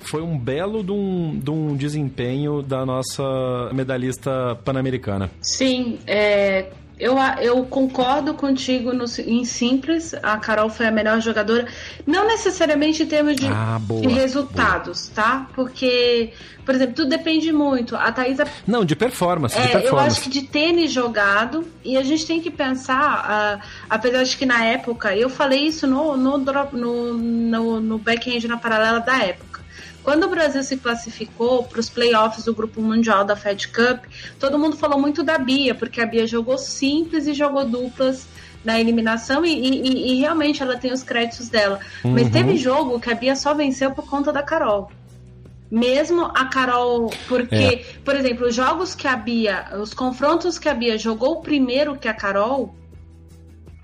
[0.00, 3.22] Foi um belo de um, de um desempenho da nossa
[3.72, 5.30] medalhista pan-americana.
[5.40, 10.14] Sim, é, eu, eu concordo contigo no, em simples.
[10.22, 11.66] A Carol foi a melhor jogadora.
[12.06, 15.14] Não necessariamente em termos de, ah, boa, de resultados, boa.
[15.14, 15.46] tá?
[15.54, 16.32] Porque,
[16.64, 17.94] por exemplo, tudo depende muito.
[17.94, 18.46] A Thaisa.
[18.66, 19.56] Não, de performance.
[19.56, 19.92] É, de performance.
[19.92, 21.64] eu acho que de tênis jogado.
[21.84, 25.86] E a gente tem que pensar, uh, apesar de que na época, eu falei isso
[25.86, 29.47] no, no, no, no, no backhand na paralela da época.
[30.08, 34.06] Quando o Brasil se classificou para os playoffs do Grupo Mundial da Fed Cup,
[34.40, 38.26] todo mundo falou muito da Bia, porque a Bia jogou simples e jogou duplas
[38.64, 41.80] na eliminação e, e, e realmente ela tem os créditos dela.
[42.02, 42.12] Uhum.
[42.12, 44.90] Mas teve jogo que a Bia só venceu por conta da Carol.
[45.70, 47.84] Mesmo a Carol, porque, é.
[48.02, 52.08] por exemplo, os jogos que a Bia, os confrontos que a Bia jogou primeiro que
[52.08, 52.74] a Carol,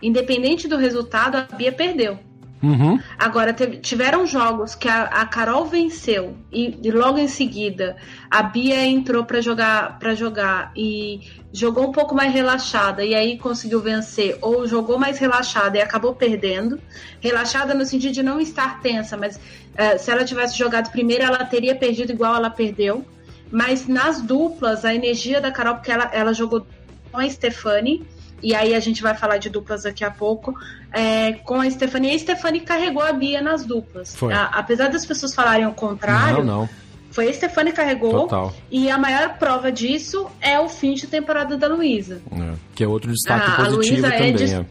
[0.01, 2.19] independente do resultado, a Bia perdeu.
[2.65, 2.99] Uhum.
[3.19, 7.95] Agora, teve, tiveram jogos que a, a Carol venceu e, e, logo em seguida
[8.31, 11.21] a Bia entrou para jogar para jogar e
[11.53, 16.15] jogou um pouco mais relaxada e aí conseguiu vencer, ou jogou mais relaxada e acabou
[16.15, 16.81] perdendo.
[17.21, 21.45] Relaxada no sentido de não estar tensa, mas uh, se ela tivesse jogado primeiro, ela
[21.45, 23.05] teria perdido igual ela perdeu.
[23.51, 26.67] Mas nas duplas, a energia da Carol, porque ela, ela jogou
[27.13, 28.05] com a Stefani
[28.45, 30.55] e aí a gente vai falar de duplas daqui a pouco,
[30.93, 32.13] é, com a Stephanie.
[32.13, 34.15] E a Stephanie carregou a Bia nas duplas.
[34.25, 36.69] A, apesar das pessoas falarem o contrário, não, não.
[37.11, 38.13] foi a Stephanie que carregou.
[38.13, 38.53] Total.
[38.71, 42.21] E a maior prova disso é o fim de temporada da Luísa.
[42.31, 44.29] É, que é outro destaque a, positivo a também.
[44.29, 44.55] É de...
[44.55, 44.67] é.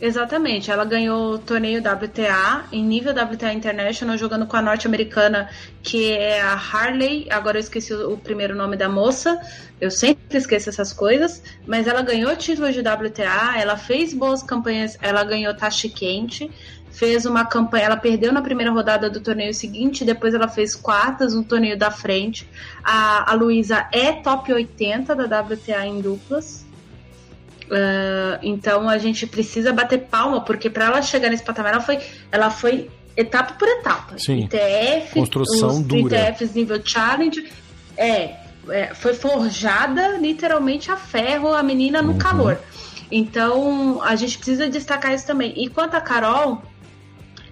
[0.00, 5.50] Exatamente, ela ganhou o torneio WTA em nível WTA International, jogando com a norte-americana
[5.82, 7.26] que é a Harley.
[7.28, 9.40] Agora eu esqueci o, primeiro nome da moça,
[9.80, 14.96] eu sempre esqueço essas coisas, mas ela ganhou título de WTA, ela fez boas campanhas,
[15.02, 16.48] ela ganhou Tashkent,
[16.92, 21.34] fez uma campanha, ela perdeu na primeira rodada do torneio seguinte, depois ela fez quartas
[21.34, 22.48] no torneio da frente.
[22.84, 26.67] A, a Luísa é top 80 da WTA em duplas.
[27.68, 31.98] Uh, então a gente precisa bater palma, porque para ela chegar nesse patamar, ela foi,
[32.32, 34.18] ela foi etapa por etapa.
[34.18, 34.44] Sim.
[34.44, 36.30] ITF, Construção os dura.
[36.30, 37.46] ITFs nível challenge.
[37.96, 38.36] É,
[38.70, 42.18] é, foi forjada literalmente a ferro, a menina no uhum.
[42.18, 42.58] calor.
[43.10, 45.52] Então a gente precisa destacar isso também.
[45.56, 46.62] E quanto a Carol,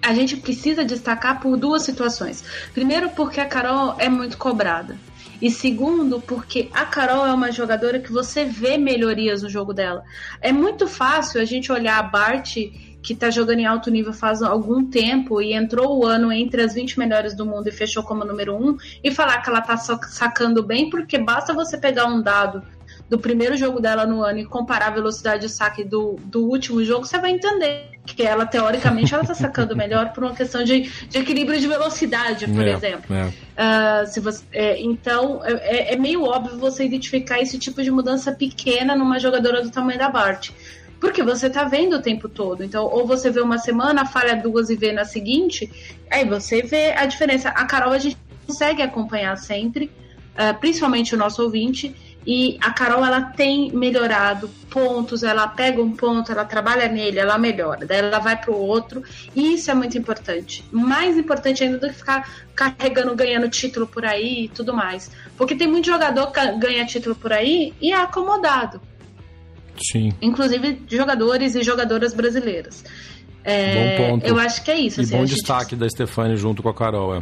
[0.01, 2.43] a gente precisa destacar por duas situações.
[2.73, 4.97] Primeiro, porque a Carol é muito cobrada.
[5.41, 10.03] E segundo, porque a Carol é uma jogadora que você vê melhorias no jogo dela.
[10.41, 12.55] É muito fácil a gente olhar a Bart,
[13.03, 16.73] que está jogando em alto nível faz algum tempo e entrou o ano entre as
[16.73, 20.63] 20 melhores do mundo e fechou como número 1, e falar que ela está sacando
[20.63, 22.63] bem, porque basta você pegar um dado
[23.09, 26.83] do primeiro jogo dela no ano e comparar a velocidade de saque do, do último
[26.83, 30.81] jogo, você vai entender que ela, teoricamente, ela tá sacando melhor por uma questão de,
[30.81, 33.15] de equilíbrio de velocidade, por é, exemplo.
[33.15, 33.27] É.
[33.27, 37.91] Uh, se você, é, então, é, é, é, meio óbvio você identificar esse tipo de
[37.91, 40.51] mudança pequena numa jogadora do tamanho da Bart.
[40.99, 42.63] Porque você tá vendo o tempo todo.
[42.63, 45.69] Então, ou você vê uma semana, falha duas e vê na seguinte,
[46.09, 47.49] aí você vê a diferença.
[47.49, 48.17] A Carol a gente
[48.47, 49.91] consegue acompanhar sempre,
[50.33, 51.95] uh, principalmente o nosso ouvinte,
[52.27, 57.37] e a Carol, ela tem melhorado pontos, ela pega um ponto, ela trabalha nele, ela
[57.37, 59.01] melhora, daí ela vai para o outro,
[59.33, 60.61] e isso é muito importante.
[60.69, 65.09] Mais importante ainda do que ficar carregando, ganhando título por aí e tudo mais.
[65.37, 68.81] Porque tem muito jogador que ganha título por aí e é acomodado.
[69.89, 70.11] Sim.
[70.21, 72.83] Inclusive jogadores e jogadoras brasileiras.
[73.41, 74.25] É, bom ponto.
[74.25, 74.99] Eu acho que é isso.
[74.99, 75.79] E assim, bom destaque gente...
[75.79, 77.21] da Stefani junto com a Carol, é.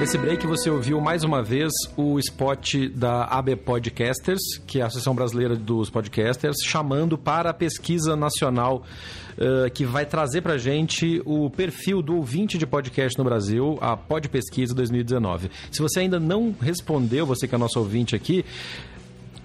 [0.00, 4.86] Nesse break você ouviu mais uma vez o spot da AB Podcasters, que é a
[4.86, 8.82] Associação Brasileira dos Podcasters, chamando para a pesquisa nacional
[9.36, 13.94] uh, que vai trazer para gente o perfil do ouvinte de podcast no Brasil, a
[13.94, 15.50] Pod Pesquisa 2019.
[15.70, 18.42] Se você ainda não respondeu, você que é nosso ouvinte aqui,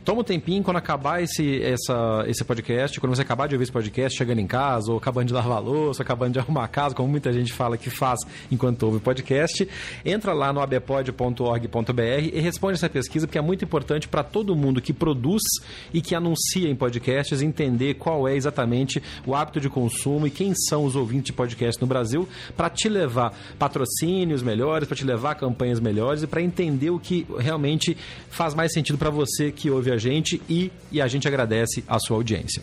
[0.06, 3.72] Toma um tempinho quando acabar esse, essa, esse podcast, quando você acabar de ouvir esse
[3.72, 7.10] podcast, chegando em casa, ou acabando de lavar louça, acabando de arrumar a casa, como
[7.10, 8.20] muita gente fala que faz
[8.52, 9.68] enquanto ouve o podcast,
[10.06, 14.80] entra lá no abpod.org.br e responde essa pesquisa, porque é muito importante para todo mundo
[14.80, 15.42] que produz
[15.92, 20.54] e que anuncia em podcasts entender qual é exatamente o hábito de consumo e quem
[20.54, 25.34] são os ouvintes de podcast no Brasil, para te levar patrocínios melhores, para te levar
[25.34, 27.98] campanhas melhores e para entender o que realmente
[28.30, 31.84] faz mais sentido para você que ouve a a gente e, e a gente agradece
[31.88, 32.62] a sua audiência.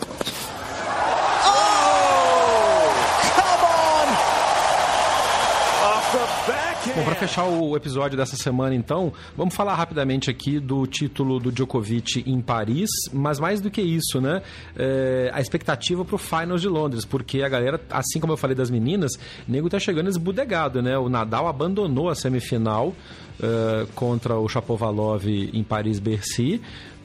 [6.94, 11.50] Bom, para fechar o episódio dessa semana, então, vamos falar rapidamente aqui do título do
[11.50, 14.42] Djokovic em Paris, mas mais do que isso, né?
[14.76, 18.54] É, a expectativa para o Finals de Londres, porque a galera, assim como eu falei
[18.54, 19.12] das meninas,
[19.48, 20.98] o nego tá chegando esbudegado, né?
[20.98, 22.94] O Nadal abandonou a semifinal.
[23.40, 26.60] Uh, contra o Chapovalov em Paris-Bercy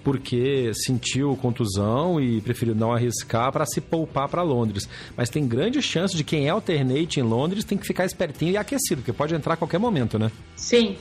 [0.07, 4.87] porque sentiu contusão e preferiu não arriscar para se poupar para Londres.
[5.17, 8.57] Mas tem grande chance de quem é alternate em Londres tem que ficar espertinho e
[8.57, 10.31] aquecido, porque pode entrar a qualquer momento, né?
[10.55, 10.95] Sim.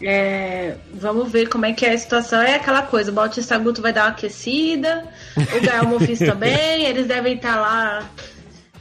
[0.00, 2.40] É, vamos ver como é que é a situação.
[2.40, 7.06] É aquela coisa, o Bautista Guto vai dar uma aquecida, o Gael Monfils também, eles
[7.06, 8.10] devem estar lá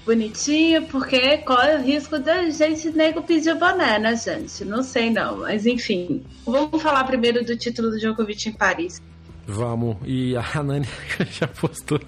[0.06, 4.64] bonitinho, porque corre o risco da gente nego pedir boné, né, gente?
[4.64, 6.24] Não sei não, mas enfim.
[6.46, 9.02] Vamos falar primeiro do título do Djokovic em Paris.
[9.48, 9.98] Vamos.
[10.06, 10.88] E a Nani
[11.32, 12.00] já postou,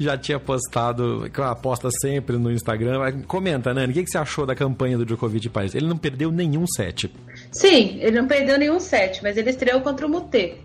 [0.00, 3.22] já tinha postado, aposta sempre no Instagram.
[3.26, 5.74] Comenta, Nani, o que, que você achou da campanha do Djokovic Paris?
[5.74, 7.12] Ele não perdeu nenhum set.
[7.52, 10.56] Sim, ele não perdeu nenhum set, mas ele estreou contra o Mutê.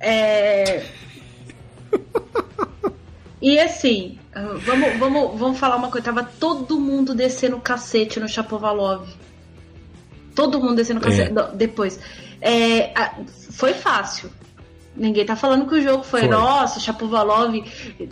[0.00, 0.84] É...
[3.40, 4.18] e assim,
[4.64, 6.06] vamos, vamos, vamos falar uma coisa.
[6.06, 9.06] Tava todo mundo descendo o cacete no Chapovalov.
[10.34, 11.38] Todo mundo descendo o cacete.
[11.38, 11.56] É.
[11.56, 12.00] Depois.
[12.40, 12.92] É,
[13.50, 14.30] foi fácil
[14.94, 16.28] Ninguém tá falando que o jogo foi, foi.
[16.28, 17.54] nossa, Chapovalov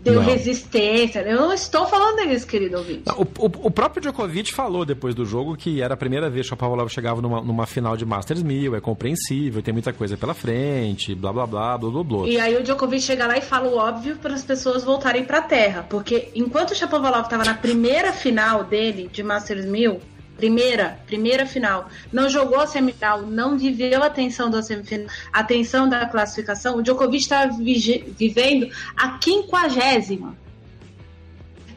[0.02, 0.22] deu não.
[0.22, 1.20] resistência.
[1.20, 3.02] Eu não estou falando isso, querido ouvinte.
[3.06, 6.46] Não, o, o, o, próprio Djokovic falou depois do jogo que era a primeira vez
[6.46, 10.16] que o Chapovalov chegava numa, numa final de Masters 1000, é compreensível, tem muita coisa
[10.16, 12.26] pela frente, blá blá blá, blá blá blá.
[12.26, 15.38] E aí o Djokovic chega lá e fala o óbvio para as pessoas voltarem para
[15.38, 20.00] a terra, porque enquanto o Chapovalov estava na primeira final dele de Masters 1000,
[20.40, 25.86] primeira, primeira final, não jogou a semifinal, não viveu a atenção da semifinal, a atenção
[25.86, 30.34] da classificação, o Djokovic está vivendo a quinquagésima.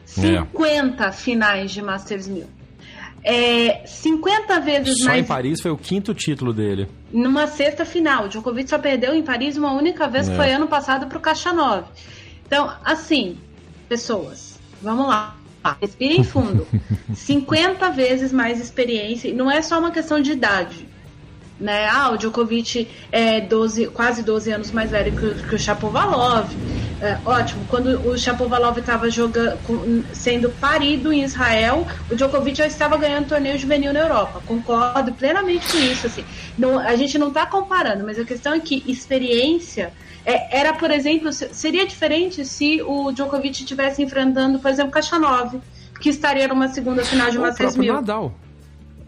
[0.06, 1.12] 50 é.
[1.12, 2.46] finais de Masters 1000.
[3.22, 5.18] É, 50 vezes só mais.
[5.18, 6.88] Só em Paris foi o quinto título dele.
[7.12, 8.24] Numa sexta final.
[8.24, 10.30] O Djokovic só perdeu em Paris uma única vez, é.
[10.30, 11.84] que foi ano passado para o Caixa 9.
[12.46, 13.36] Então, assim,
[13.88, 15.36] pessoas, vamos lá
[15.80, 16.66] respirem fundo.
[17.14, 19.28] 50 vezes mais experiência.
[19.28, 20.86] E não é só uma questão de idade.
[21.58, 21.88] Né?
[21.88, 26.50] Ah, o Djokovic é 12, quase 12 anos mais velho que, que o Chapovalov.
[27.00, 29.58] É, ótimo, quando o Chapovalov estava jogando,
[30.12, 34.42] sendo parido em Israel, o Djokovic já estava ganhando torneio juvenil na Europa.
[34.46, 36.06] Concordo plenamente com isso.
[36.06, 36.24] Assim.
[36.58, 39.92] Não, a gente não está comparando, mas a questão é que experiência
[40.24, 45.60] é, era, por exemplo, seria diferente se o Djokovic estivesse enfrentando, por exemplo, Kachanov,
[46.00, 47.94] que estaria numa segunda final de uma 6 mil.
[47.94, 48.32] Nadal.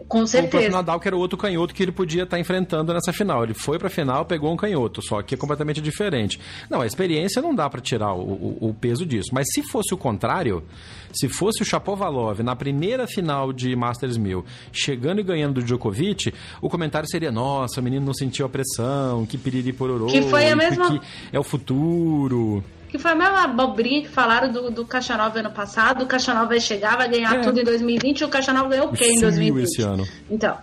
[0.07, 0.69] Com certeza.
[0.69, 3.43] O Nadal, que era o outro canhoto que ele podia estar enfrentando nessa final.
[3.43, 6.39] Ele foi para a final, pegou um canhoto, só que é completamente diferente.
[6.69, 9.29] Não, a experiência não dá para tirar o, o, o, peso disso.
[9.33, 10.63] Mas se fosse o contrário,
[11.11, 16.33] se fosse o Chapovalov na primeira final de Masters 1000, chegando e ganhando do Djokovic,
[16.61, 20.07] o comentário seria: nossa, o menino não sentiu a pressão, que piriri pororô.
[20.07, 21.01] Que foi a mesma.
[21.31, 22.63] é o futuro.
[22.89, 26.03] Que foi a mesma abobrinha que falaram do, do Cachanova ano passado.
[26.03, 27.41] O Cachanova vai chegar, vai ganhar é.
[27.41, 29.63] tudo em 2020 e o Cachanova ganhou o quê em 2020?
[29.65, 30.07] esse ano.
[30.29, 30.57] Então.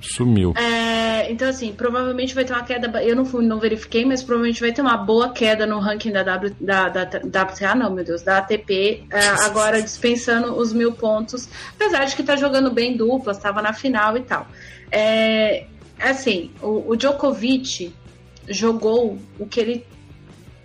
[0.00, 0.54] Sumiu.
[0.56, 3.02] É, então, assim, provavelmente vai ter uma queda.
[3.02, 6.22] Eu não, fui, não verifiquei, mas provavelmente vai ter uma boa queda no ranking da,
[6.22, 10.92] w, da, da, da WTA, não, meu Deus, da ATP, é, agora dispensando os mil
[10.92, 11.48] pontos.
[11.74, 14.46] Apesar de que tá jogando bem duplas, estava na final e tal.
[14.90, 15.66] É,
[15.98, 17.92] assim, o, o Djokovic
[18.48, 19.86] jogou o que ele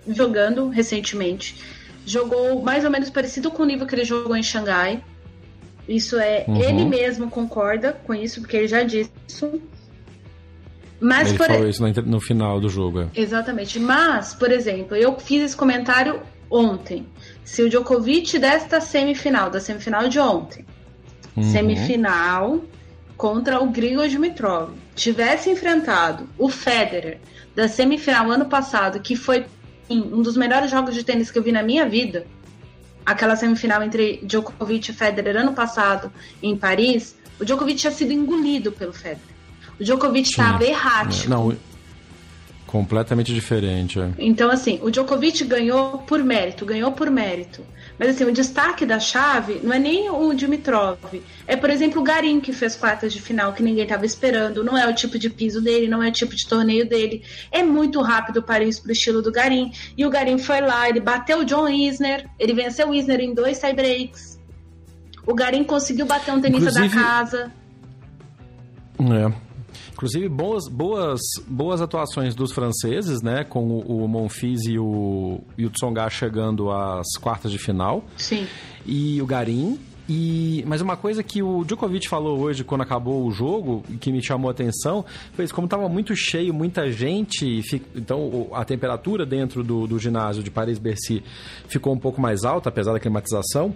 [0.07, 1.55] jogando recentemente.
[2.05, 5.03] Jogou mais ou menos parecido com o nível que ele jogou em Xangai.
[5.87, 6.61] Isso é, uhum.
[6.61, 9.61] ele mesmo concorda com isso, porque ele já disse isso.
[10.99, 11.47] Mas ele por...
[11.47, 13.01] falou isso no final do jogo.
[13.01, 13.07] É.
[13.15, 13.79] Exatamente.
[13.79, 17.05] Mas, por exemplo, eu fiz esse comentário ontem.
[17.43, 20.65] Se o Djokovic desta semifinal, da semifinal de ontem,
[21.35, 21.43] uhum.
[21.43, 22.61] semifinal
[23.17, 27.19] contra o Grigor Dimitrov, tivesse enfrentado o Federer
[27.55, 29.45] da semifinal ano passado, que foi
[29.89, 32.25] um dos melhores jogos de tênis que eu vi na minha vida,
[33.05, 38.71] aquela semifinal entre Djokovic e Federer ano passado em Paris, o Djokovic tinha sido engolido
[38.71, 39.33] pelo Federer.
[39.79, 41.29] O Djokovic estava errático.
[41.29, 41.55] Não,
[42.67, 43.99] completamente diferente.
[43.99, 44.09] É.
[44.17, 47.63] Então, assim, o Djokovic ganhou por mérito, ganhou por mérito.
[47.97, 50.97] Mas assim, o destaque da chave não é nem o Dimitrov.
[51.47, 54.63] É, por exemplo, o Garim, que fez quartas de final, que ninguém estava esperando.
[54.63, 57.23] Não é o tipo de piso dele, não é o tipo de torneio dele.
[57.51, 59.71] É muito rápido o Paris pro estilo do Garim.
[59.97, 63.33] E o Garim foi lá, ele bateu o John Isner, ele venceu o Isner em
[63.33, 64.39] dois tiebreaks.
[65.25, 66.95] O Garim conseguiu bater um tenista Inclusive...
[66.95, 67.51] da casa.
[68.99, 69.52] É.
[70.03, 73.45] Inclusive, boas, boas, boas atuações dos franceses, né?
[73.45, 78.03] Com o, o Monfils e o, e o Tsonga chegando às quartas de final.
[78.17, 78.45] Sim.
[78.85, 83.31] E o Garim E, mas uma coisa que o Djokovic falou hoje quando acabou o
[83.31, 87.63] jogo, que me chamou a atenção, foi como estava muito cheio, muita gente,
[87.95, 91.23] então a temperatura dentro do, do ginásio de Paris-Bercy
[91.69, 93.73] ficou um pouco mais alta, apesar da climatização.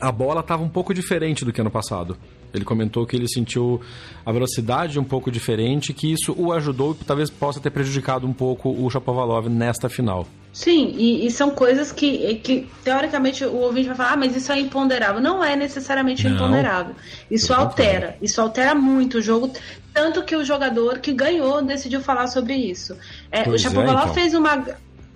[0.00, 2.18] A bola estava um pouco diferente do que ano passado.
[2.52, 3.80] Ele comentou que ele sentiu
[4.24, 8.32] a velocidade um pouco diferente, que isso o ajudou e talvez possa ter prejudicado um
[8.32, 10.26] pouco o Shapovalov nesta final.
[10.52, 14.52] Sim, e, e, são coisas que, que, teoricamente, o ouvinte vai falar, ah, mas isso
[14.52, 15.18] é imponderável.
[15.18, 16.94] Não é necessariamente Não, imponderável.
[17.30, 18.18] Isso altera.
[18.20, 19.50] Isso altera muito o jogo.
[19.94, 22.96] Tanto que o jogador que ganhou decidiu falar sobre isso.
[23.30, 24.14] É, o Chapovalov é, então.
[24.14, 24.66] fez uma.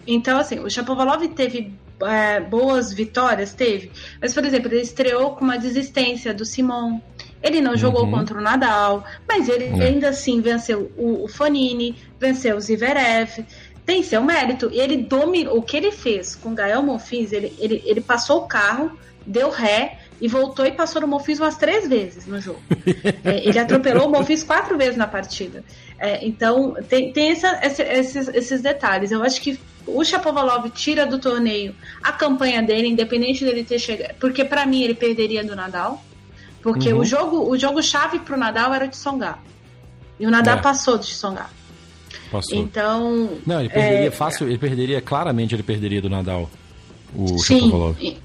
[0.06, 3.90] Então, assim, o Chapovalov teve é, boas vitórias, teve.
[4.20, 7.00] Mas, por exemplo, ele estreou com uma desistência do Simon.
[7.42, 8.10] Ele não jogou uhum.
[8.10, 9.86] contra o Nadal, mas ele é.
[9.86, 13.44] ainda assim venceu o, o Fonini, venceu o Zverev
[13.86, 14.68] tem seu mérito.
[14.72, 15.56] Ele dominou.
[15.56, 18.90] O que ele fez com o Gael Monfils, ele, ele, ele passou o carro,
[19.24, 22.60] deu ré e voltou e passou no Monfils umas três vezes no jogo.
[23.24, 25.62] é, ele atropelou o Monfils quatro vezes na partida.
[25.98, 29.12] É, então, tem, tem essa, esses, esses detalhes.
[29.12, 34.14] Eu acho que o Chapovalov tira do torneio a campanha dele, independente dele ter chegado.
[34.18, 36.02] Porque para mim ele perderia do Nadal.
[36.66, 36.98] Porque uhum.
[36.98, 39.40] o jogo o jogo chave pro Nadal era de Songar.
[40.18, 40.60] E o Nadal é.
[40.60, 41.48] passou de Songar.
[42.28, 42.58] Passou.
[42.58, 43.38] Então.
[43.46, 44.10] Não, ele perderia é...
[44.10, 46.50] fácil, ele perderia, claramente ele perderia do Nadal.
[47.14, 48.18] O Sim,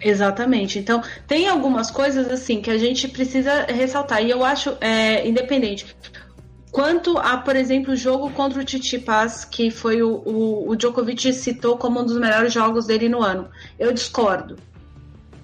[0.00, 0.78] Exatamente.
[0.78, 4.22] Então, tem algumas coisas assim que a gente precisa ressaltar.
[4.22, 5.84] E eu acho, é, independente.
[6.70, 11.32] Quanto a, por exemplo, o jogo contra o Tsitsipas, que foi o, o, o Djokovic
[11.32, 13.48] citou como um dos melhores jogos dele no ano,
[13.80, 14.56] eu discordo.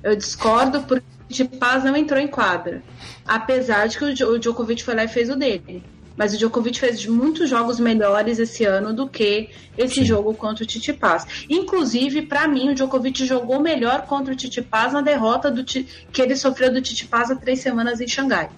[0.00, 2.82] Eu discordo porque Tsitsipas não entrou em quadra.
[3.26, 5.82] Apesar de que o Djokovic foi lá e fez o dele.
[6.16, 10.04] Mas o Djokovic fez muitos jogos melhores esse ano do que esse Sim.
[10.04, 11.46] jogo contra o Titipaz.
[11.50, 16.34] Inclusive, para mim, o Djokovic jogou melhor contra o Titipaz na derrota do que ele
[16.34, 18.48] sofreu do Titipaz há três semanas em Xangai.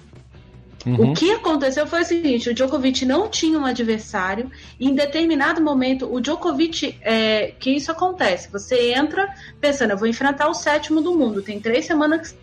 [0.87, 1.11] Uhum.
[1.11, 5.61] O que aconteceu foi o seguinte: o Djokovic não tinha um adversário, e em determinado
[5.61, 9.29] momento, o Djokovic, é, que isso acontece, você entra
[9.61, 12.37] pensando, eu vou enfrentar o sétimo do mundo, tem três semanas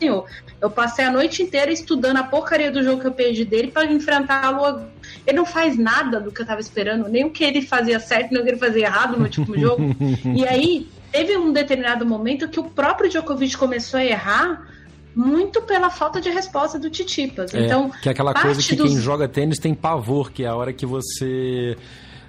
[0.00, 0.24] senhor.
[0.60, 3.90] Eu passei a noite inteira estudando a porcaria do jogo que eu perdi dele para
[3.90, 4.82] enfrentá-lo.
[5.26, 8.32] Ele não faz nada do que eu tava esperando, nem o que ele fazia certo,
[8.32, 9.94] nem o que ele fazia errado no último jogo.
[10.34, 14.66] e aí, teve um determinado momento que o próprio Djokovic começou a errar
[15.14, 17.52] muito pela falta de resposta do Titipas.
[17.52, 18.90] É, então, que é aquela coisa que dos...
[18.90, 21.76] quem joga tênis tem pavor, que é a hora que você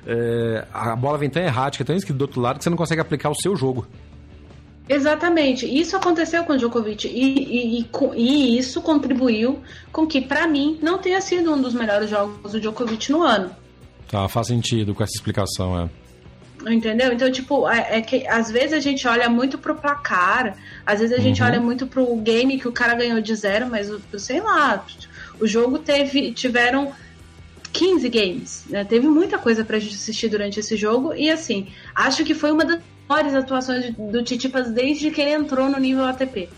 [0.05, 3.01] é, a bola vem tão errática, tão que do outro lado que você não consegue
[3.01, 3.85] aplicar o seu jogo.
[4.91, 5.65] Exatamente.
[5.65, 10.97] Isso aconteceu com o Djokovic e, e, e, isso contribuiu com que, para mim, não
[10.97, 13.55] tenha sido um dos melhores jogos do Djokovic no ano.
[14.09, 15.89] Tá, faz sentido com essa explicação, é.
[16.69, 17.13] Entendeu?
[17.13, 21.17] Então, tipo, é, é, que às vezes a gente olha muito pro placar, às vezes
[21.17, 21.47] a gente uhum.
[21.47, 24.85] olha muito pro game que o cara ganhou de zero, mas, sei lá,
[25.39, 26.91] o jogo teve, tiveram
[27.71, 28.83] 15 games, né?
[28.83, 32.65] Teve muita coisa pra gente assistir durante esse jogo e, assim, acho que foi uma
[32.65, 32.81] das
[33.11, 36.49] melhores atuações do Titipas desde que ele entrou no nível ATP.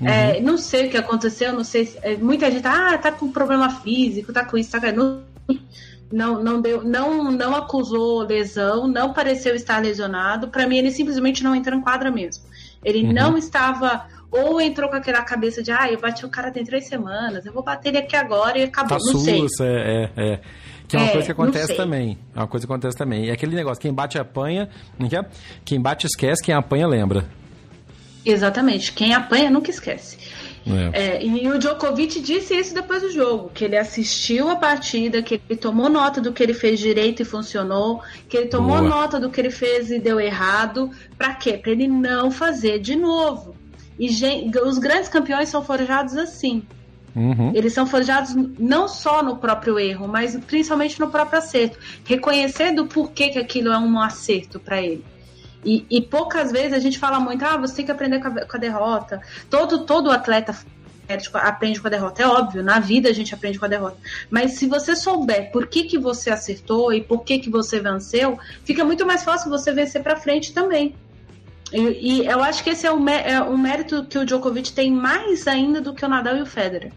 [0.00, 0.06] Uhum.
[0.06, 1.86] É, não sei o que aconteceu, não sei.
[1.86, 5.22] Se, é, muita gente ah, tá com problema físico, tá com isso, tá com não,
[6.10, 10.48] não, não deu, não, não acusou lesão, não pareceu estar lesionado.
[10.48, 12.44] Para mim, ele simplesmente não entrou em quadra mesmo.
[12.84, 13.12] Ele uhum.
[13.12, 16.86] não estava ou entrou com aquela cabeça de ah, eu bati o cara tem três
[16.86, 18.98] semanas, eu vou bater ele aqui agora e acabou.
[18.98, 19.66] Tá não sussa, sei.
[19.66, 20.40] É, é, é.
[20.88, 22.18] Que é uma é, coisa que acontece também.
[22.34, 23.26] É uma coisa que acontece também.
[23.26, 25.26] E aquele negócio, quem bate apanha, não é?
[25.64, 27.26] Quem bate esquece, quem apanha lembra.
[28.24, 28.92] Exatamente.
[28.92, 30.16] Quem apanha nunca esquece.
[30.92, 31.18] É.
[31.18, 35.40] É, e o Djokovic disse isso depois do jogo, que ele assistiu a partida, que
[35.48, 38.88] ele tomou nota do que ele fez direito e funcionou, que ele tomou Boa.
[38.88, 40.90] nota do que ele fez e deu errado.
[41.16, 41.56] Para quê?
[41.56, 43.54] Para ele não fazer de novo.
[43.98, 46.62] E gente, os grandes campeões são forjados assim.
[47.18, 47.50] Uhum.
[47.52, 51.76] Eles são forjados não só no próprio erro, mas principalmente no próprio acerto.
[52.04, 55.04] Reconhecer do porquê que aquilo é um acerto para ele.
[55.64, 58.46] E, e, poucas vezes a gente fala muito, ah, você tem que aprender com a,
[58.46, 59.20] com a derrota.
[59.50, 60.56] Todo, todo atleta
[61.34, 62.22] aprende com a derrota.
[62.22, 63.96] É óbvio, na vida a gente aprende com a derrota.
[64.30, 68.38] Mas se você souber por que, que você acertou e por que, que você venceu,
[68.62, 70.94] fica muito mais fácil você vencer para frente também.
[71.72, 74.92] E, e, eu acho que esse é um, é um mérito que o Djokovic tem
[74.92, 76.92] mais ainda do que o Nadal e o Federer.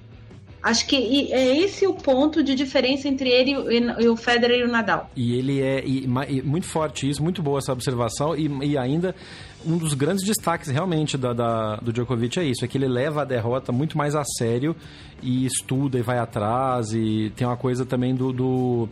[0.64, 3.52] Acho que é esse o ponto de diferença entre ele
[4.00, 5.10] e o Federer e o Nadal.
[5.16, 9.16] E ele é e, e, muito forte isso, muito boa essa observação e, e ainda
[9.66, 13.22] um dos grandes destaques realmente da, da, do Djokovic é isso, é que ele leva
[13.22, 14.76] a derrota muito mais a sério
[15.22, 18.90] e estuda e vai atrás e tem uma coisa também do, do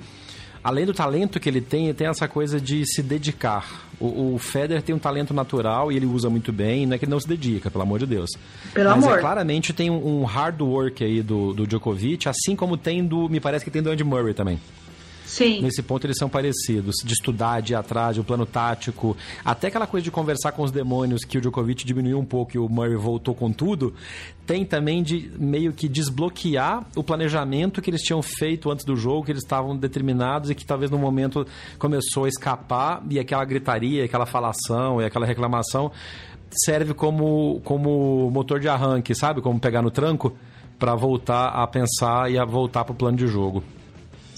[0.63, 3.87] além do talento que ele tem, tem essa coisa de se dedicar.
[3.99, 7.05] O, o Federer tem um talento natural e ele usa muito bem, não é que
[7.05, 8.29] ele não se dedica, pelo amor de Deus.
[8.73, 9.17] Pelo Mas amor.
[9.17, 13.27] É, claramente tem um, um hard work aí do, do Djokovic, assim como tem do,
[13.27, 14.59] me parece que tem do Andy Murray também.
[15.29, 15.61] Sim.
[15.61, 19.15] Nesse ponto eles são parecidos, de estudar, de ir atrás, de um plano tático,
[19.45, 22.59] até aquela coisa de conversar com os demônios que o Djokovic diminuiu um pouco e
[22.59, 23.93] o Murray voltou com tudo,
[24.47, 29.23] tem também de meio que desbloquear o planejamento que eles tinham feito antes do jogo,
[29.23, 31.45] que eles estavam determinados e que talvez no momento
[31.77, 35.91] começou a escapar e aquela gritaria, aquela falação e aquela reclamação
[36.51, 39.41] serve como, como motor de arranque, sabe?
[39.41, 40.35] Como pegar no tranco
[40.79, 43.63] para voltar a pensar e a voltar para o plano de jogo.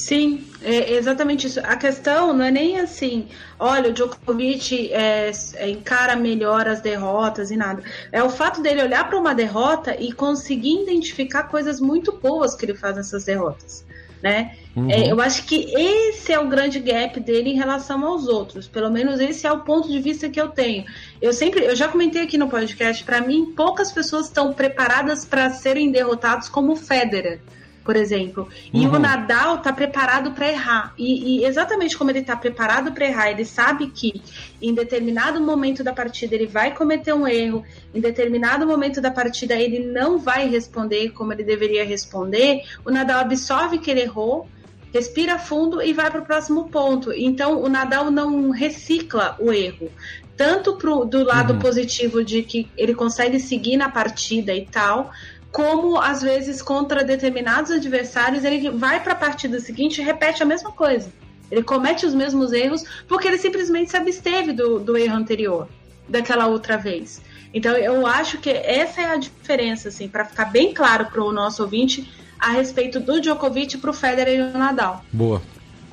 [0.02, 1.60] Sim, é exatamente isso.
[1.60, 3.28] A questão não é nem assim,
[3.60, 7.84] olha, o Djokovic é, é, encara melhor as derrotas e nada.
[8.12, 12.66] É o fato dele olhar para uma derrota e conseguir identificar coisas muito boas que
[12.66, 13.86] ele faz nessas derrotas.
[14.24, 14.56] Né?
[14.76, 14.90] Uhum.
[14.90, 18.68] É, eu acho que esse é o grande gap dele em relação aos outros.
[18.68, 20.84] Pelo menos esse é o ponto de vista que eu tenho.
[21.22, 25.52] Eu sempre, eu já comentei aqui no podcast, para mim, poucas pessoas estão preparadas para
[25.52, 27.40] serem derrotados como Federer
[27.84, 28.48] por exemplo.
[28.74, 28.96] E uhum.
[28.96, 30.94] o Nadal tá preparado para errar.
[30.98, 34.22] E, e, exatamente como ele tá preparado para errar, ele sabe que
[34.62, 37.64] em determinado momento da partida ele vai cometer um erro,
[37.94, 42.62] em determinado momento da partida ele não vai responder como ele deveria responder.
[42.86, 44.48] O Nadal absorve que ele errou.
[44.94, 47.14] Respira fundo e vai para o próximo ponto.
[47.14, 49.90] Então, o Nadal não recicla o erro
[50.36, 51.60] tanto pro, do lado uhum.
[51.60, 55.12] positivo de que ele consegue seguir na partida e tal,
[55.52, 60.46] como às vezes contra determinados adversários ele vai para a partida seguinte e repete a
[60.46, 61.12] mesma coisa.
[61.50, 65.68] Ele comete os mesmos erros porque ele simplesmente se absteve do, do erro anterior,
[66.08, 67.22] daquela outra vez.
[67.54, 71.34] Então eu acho que essa é a diferença, assim, para ficar bem claro para o
[71.34, 75.04] nosso ouvinte a respeito do Djokovic para o Federer e o Nadal.
[75.12, 75.42] Boa,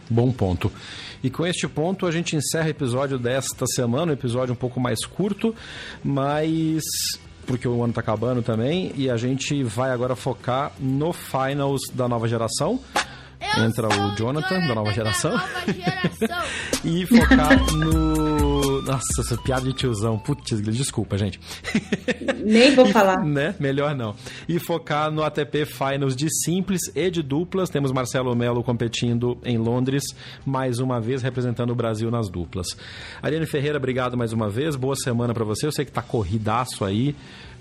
[0.09, 0.72] bom ponto.
[1.22, 4.78] E com este ponto a gente encerra o episódio desta semana, um episódio um pouco
[4.78, 5.52] mais curto,
[6.04, 6.84] mas
[7.49, 12.07] porque o ano tá acabando também, e a gente vai agora focar no finals da
[12.07, 12.78] nova geração.
[13.57, 15.30] Eu Entra o Jonathan, Jonathan, da nova geração.
[15.30, 16.44] Da nova geração.
[16.84, 18.28] e focar no.
[18.89, 20.18] Nossa, essa piada de tiozão.
[20.18, 21.39] Putz, desculpa, gente.
[22.43, 23.22] Nem vou e, falar.
[23.22, 23.55] Né?
[23.61, 24.16] Melhor não.
[24.49, 27.68] E focar no ATP Finals de simples e de duplas.
[27.68, 30.05] Temos Marcelo Melo competindo em Londres,
[30.47, 32.68] mais uma vez representando o Brasil nas duplas.
[33.20, 34.74] Ariane Ferreira, obrigado mais uma vez.
[34.74, 35.66] Boa semana para você.
[35.66, 37.14] Eu sei que tá corridaço aí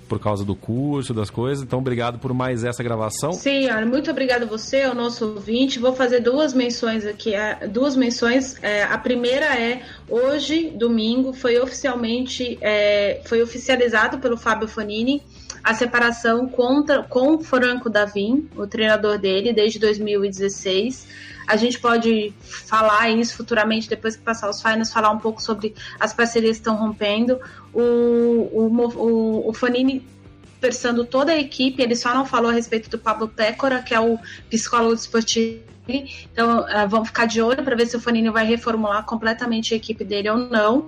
[0.07, 1.63] por causa do curso, das coisas.
[1.63, 3.33] Então, obrigado por mais essa gravação.
[3.33, 5.79] Sim, muito obrigado a você, ao nosso ouvinte.
[5.79, 7.33] Vou fazer duas menções aqui.
[7.69, 8.61] Duas menções.
[8.63, 15.21] É, a primeira é hoje, domingo, foi oficialmente é, foi oficializado pelo Fábio Fonini
[15.63, 21.05] a separação contra, com Franco Davim, o treinador dele, desde 2016.
[21.47, 25.73] A gente pode falar isso futuramente, depois que passar os finals, falar um pouco sobre
[25.99, 27.39] as parcerias que estão rompendo.
[27.73, 30.05] O, o, o, o Fanini
[31.09, 34.19] toda a equipe, ele só não falou a respeito do Pablo Pécora, que é o
[34.49, 35.61] psicólogo esportivo.
[35.87, 39.77] Então, uh, vamos ficar de olho para ver se o Fanini vai reformular completamente a
[39.77, 40.87] equipe dele ou não.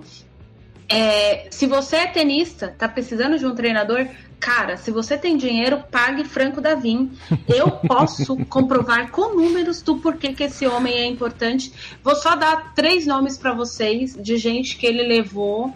[0.88, 4.08] É, se você é tenista, tá precisando de um treinador,
[4.40, 7.12] cara, se você tem dinheiro, pague Franco Davim.
[7.46, 11.72] Eu posso comprovar com números do porquê que esse homem é importante.
[12.02, 15.74] Vou só dar três nomes para vocês de gente que ele levou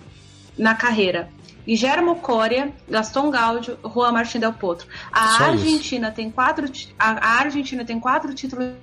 [0.59, 1.29] na carreira.
[1.67, 4.87] Guilherme Coria, Gaston Gaudio, Juan Martín Del Potro.
[5.11, 6.17] A Só Argentina isso.
[6.17, 8.75] tem quatro a, Argentina tem quatro títulos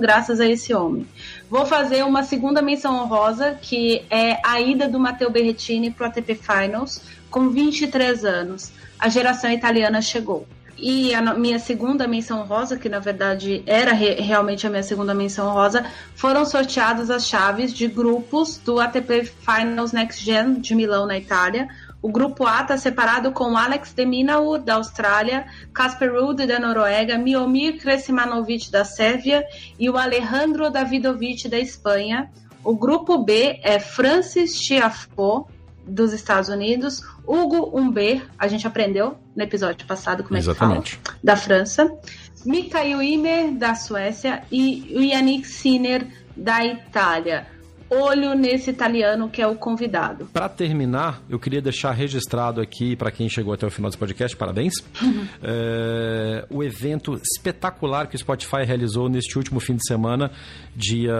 [0.00, 1.06] graças a esse homem.
[1.48, 6.08] Vou fazer uma segunda menção honrosa que é a ida do Matteo Berrettini para o
[6.08, 8.72] ATP Finals com 23 anos.
[9.04, 10.46] A geração italiana chegou.
[10.78, 15.12] E a minha segunda menção rosa, que na verdade era re realmente a minha segunda
[15.12, 15.84] menção rosa,
[16.14, 21.68] foram sorteadas as chaves de grupos do ATP Finals Next Gen de Milão, na Itália.
[22.00, 25.44] O grupo A está separado com Alex de Minaur, da Austrália,
[25.74, 29.44] Casper Ruud, da Noruega, Miomir Kresimanovic, da Sérvia
[29.78, 32.30] e o Alejandro Davidovic, da Espanha.
[32.64, 35.44] O grupo B é Francis Tiafoe,
[35.86, 40.94] dos Estados Unidos, Hugo Umber, a gente aprendeu no episódio passado como Exatamente.
[40.94, 41.98] é que fala, da França,
[42.44, 46.06] Mikael Imer, da Suécia e o Yannick Sinner,
[46.36, 47.46] da Itália
[47.90, 50.26] olho nesse italiano que é o convidado.
[50.26, 54.36] Para terminar, eu queria deixar registrado aqui para quem chegou até o final desse podcast,
[54.36, 55.26] parabéns, uhum.
[55.42, 60.30] é, o evento espetacular que o Spotify realizou neste último fim de semana,
[60.74, 61.14] dia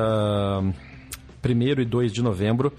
[1.44, 2.72] 1 e 2 de novembro,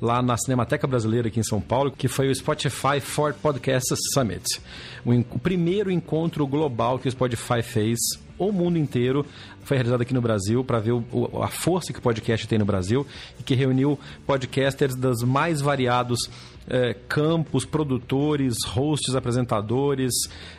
[0.00, 4.60] lá na Cinemateca Brasileira aqui em São Paulo, que foi o Spotify for Podcast Summit.
[5.04, 7.98] O, o primeiro encontro global que o Spotify fez
[8.38, 9.24] o mundo inteiro.
[9.64, 11.04] Foi realizado aqui no Brasil para ver o,
[11.42, 13.06] a força que o podcast tem no Brasil
[13.38, 16.28] e que reuniu podcasters dos mais variados
[16.68, 20.12] é, campos, produtores, hosts, apresentadores,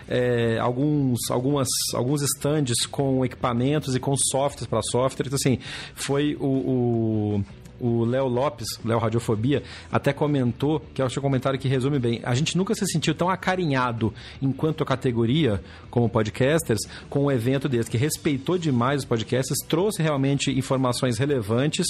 [0.07, 5.27] é, alguns, algumas, alguns stands com equipamentos e com softwares para software.
[5.27, 5.59] Então, assim,
[5.93, 7.43] foi o, o
[7.83, 9.61] o Léo Lopes, Léo Radiofobia,
[9.91, 13.13] até comentou, que é o seu comentário que resume bem, a gente nunca se sentiu
[13.13, 16.79] tão acarinhado enquanto categoria, como podcasters,
[17.09, 21.87] com um evento desse, que respeitou demais os podcasters, trouxe realmente informações relevantes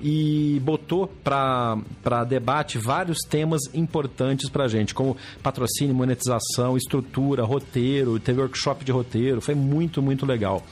[0.00, 8.18] e botou para debate vários temas importantes para a gente, como patrocínio, monetização, estrutura, roteiro,
[8.18, 10.62] teve workshop de roteiro, foi muito, muito legal.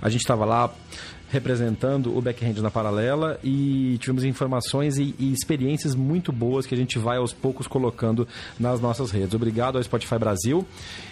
[0.00, 0.72] A gente estava lá
[1.30, 6.76] representando o backhand na paralela e tivemos informações e, e, experiências muito boas que a
[6.76, 8.26] gente vai aos poucos colocando
[8.58, 9.34] nas nossas redes.
[9.34, 10.66] Obrigado ao Spotify Brasil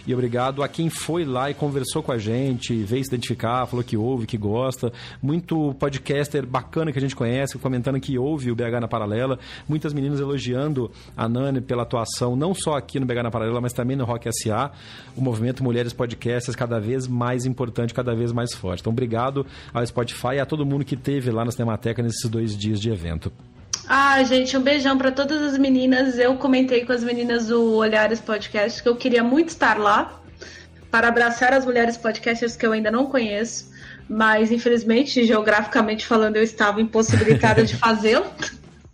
[0.06, 3.84] e obrigado a quem foi lá e conversou com a gente, veio se identificar, falou
[3.84, 4.92] que ouve, que gosta.
[5.22, 9.38] Muito podcaster bacana que a gente conhece, comentando que ouve o BH na paralela.
[9.68, 13.72] Muitas meninas elogiando a Nani pela atuação, não só aqui no BH na paralela, mas
[13.72, 14.72] também no Rock SA.
[15.16, 18.80] O movimento Mulheres Podcasters cada vez mais importante, cada vez mais forte.
[18.80, 22.28] Então, obrigado ao Spotify Spotify e a todo mundo que teve lá na Cinemateca nesses
[22.28, 23.32] dois dias de evento.
[23.88, 26.18] Ah, gente, um beijão para todas as meninas.
[26.18, 30.20] Eu comentei com as meninas do Olhares Podcast que eu queria muito estar lá
[30.90, 33.70] para abraçar as mulheres podcasters que eu ainda não conheço,
[34.08, 38.26] mas infelizmente, geograficamente falando, eu estava impossibilitada de fazê-lo.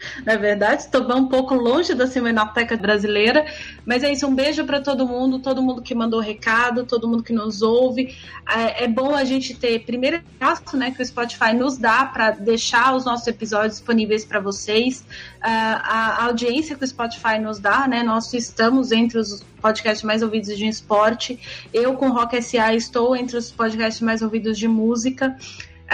[0.24, 0.82] na é verdade.
[0.82, 3.44] Estou um pouco longe da Cinemateca Brasileira,
[3.84, 4.26] mas é isso.
[4.26, 8.16] Um beijo para todo mundo, todo mundo que mandou recado, todo mundo que nos ouve.
[8.48, 12.32] É, é bom a gente ter primeiro passo, né, que o Spotify nos dá para
[12.32, 15.04] deixar os nossos episódios disponíveis para vocês.
[15.40, 20.22] A, a audiência que o Spotify nos dá, né, nós estamos entre os podcasts mais
[20.22, 21.38] ouvidos de esporte.
[21.72, 25.36] Eu com Rock SA estou entre os podcasts mais ouvidos de música.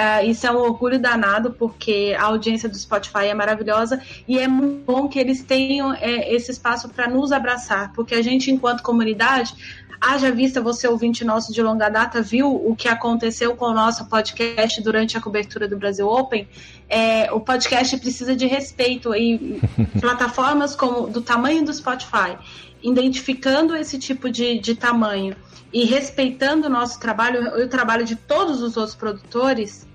[0.01, 4.49] Uh, isso é um orgulho danado, porque a audiência do Spotify é maravilhosa e é
[4.49, 8.83] muito bom que eles tenham é, esse espaço para nos abraçar, porque a gente, enquanto
[8.83, 9.55] comunidade,
[10.01, 14.07] haja vista você, ouvinte nosso de longa data, viu o que aconteceu com o nosso
[14.07, 16.49] podcast durante a cobertura do Brasil Open.
[16.89, 19.61] É, o podcast precisa de respeito e
[20.01, 22.39] plataformas como do tamanho do Spotify,
[22.83, 25.37] identificando esse tipo de, de tamanho
[25.71, 29.90] e respeitando o nosso trabalho e o trabalho de todos os outros produtores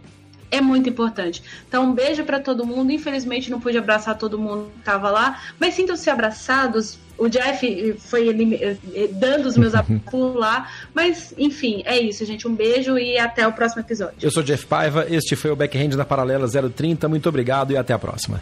[0.55, 1.43] é muito importante.
[1.67, 2.91] Então, um beijo para todo mundo.
[2.91, 6.97] Infelizmente, não pude abraçar todo mundo que estava lá, mas sintam-se abraçados.
[7.17, 12.47] O Jeff foi eh, eh, dando os meus apulos lá, mas enfim, é isso, gente.
[12.47, 14.15] Um beijo e até o próximo episódio.
[14.21, 17.07] Eu sou Jeff Paiva, este foi o Backhand na Paralela 030.
[17.07, 18.41] Muito obrigado e até a próxima.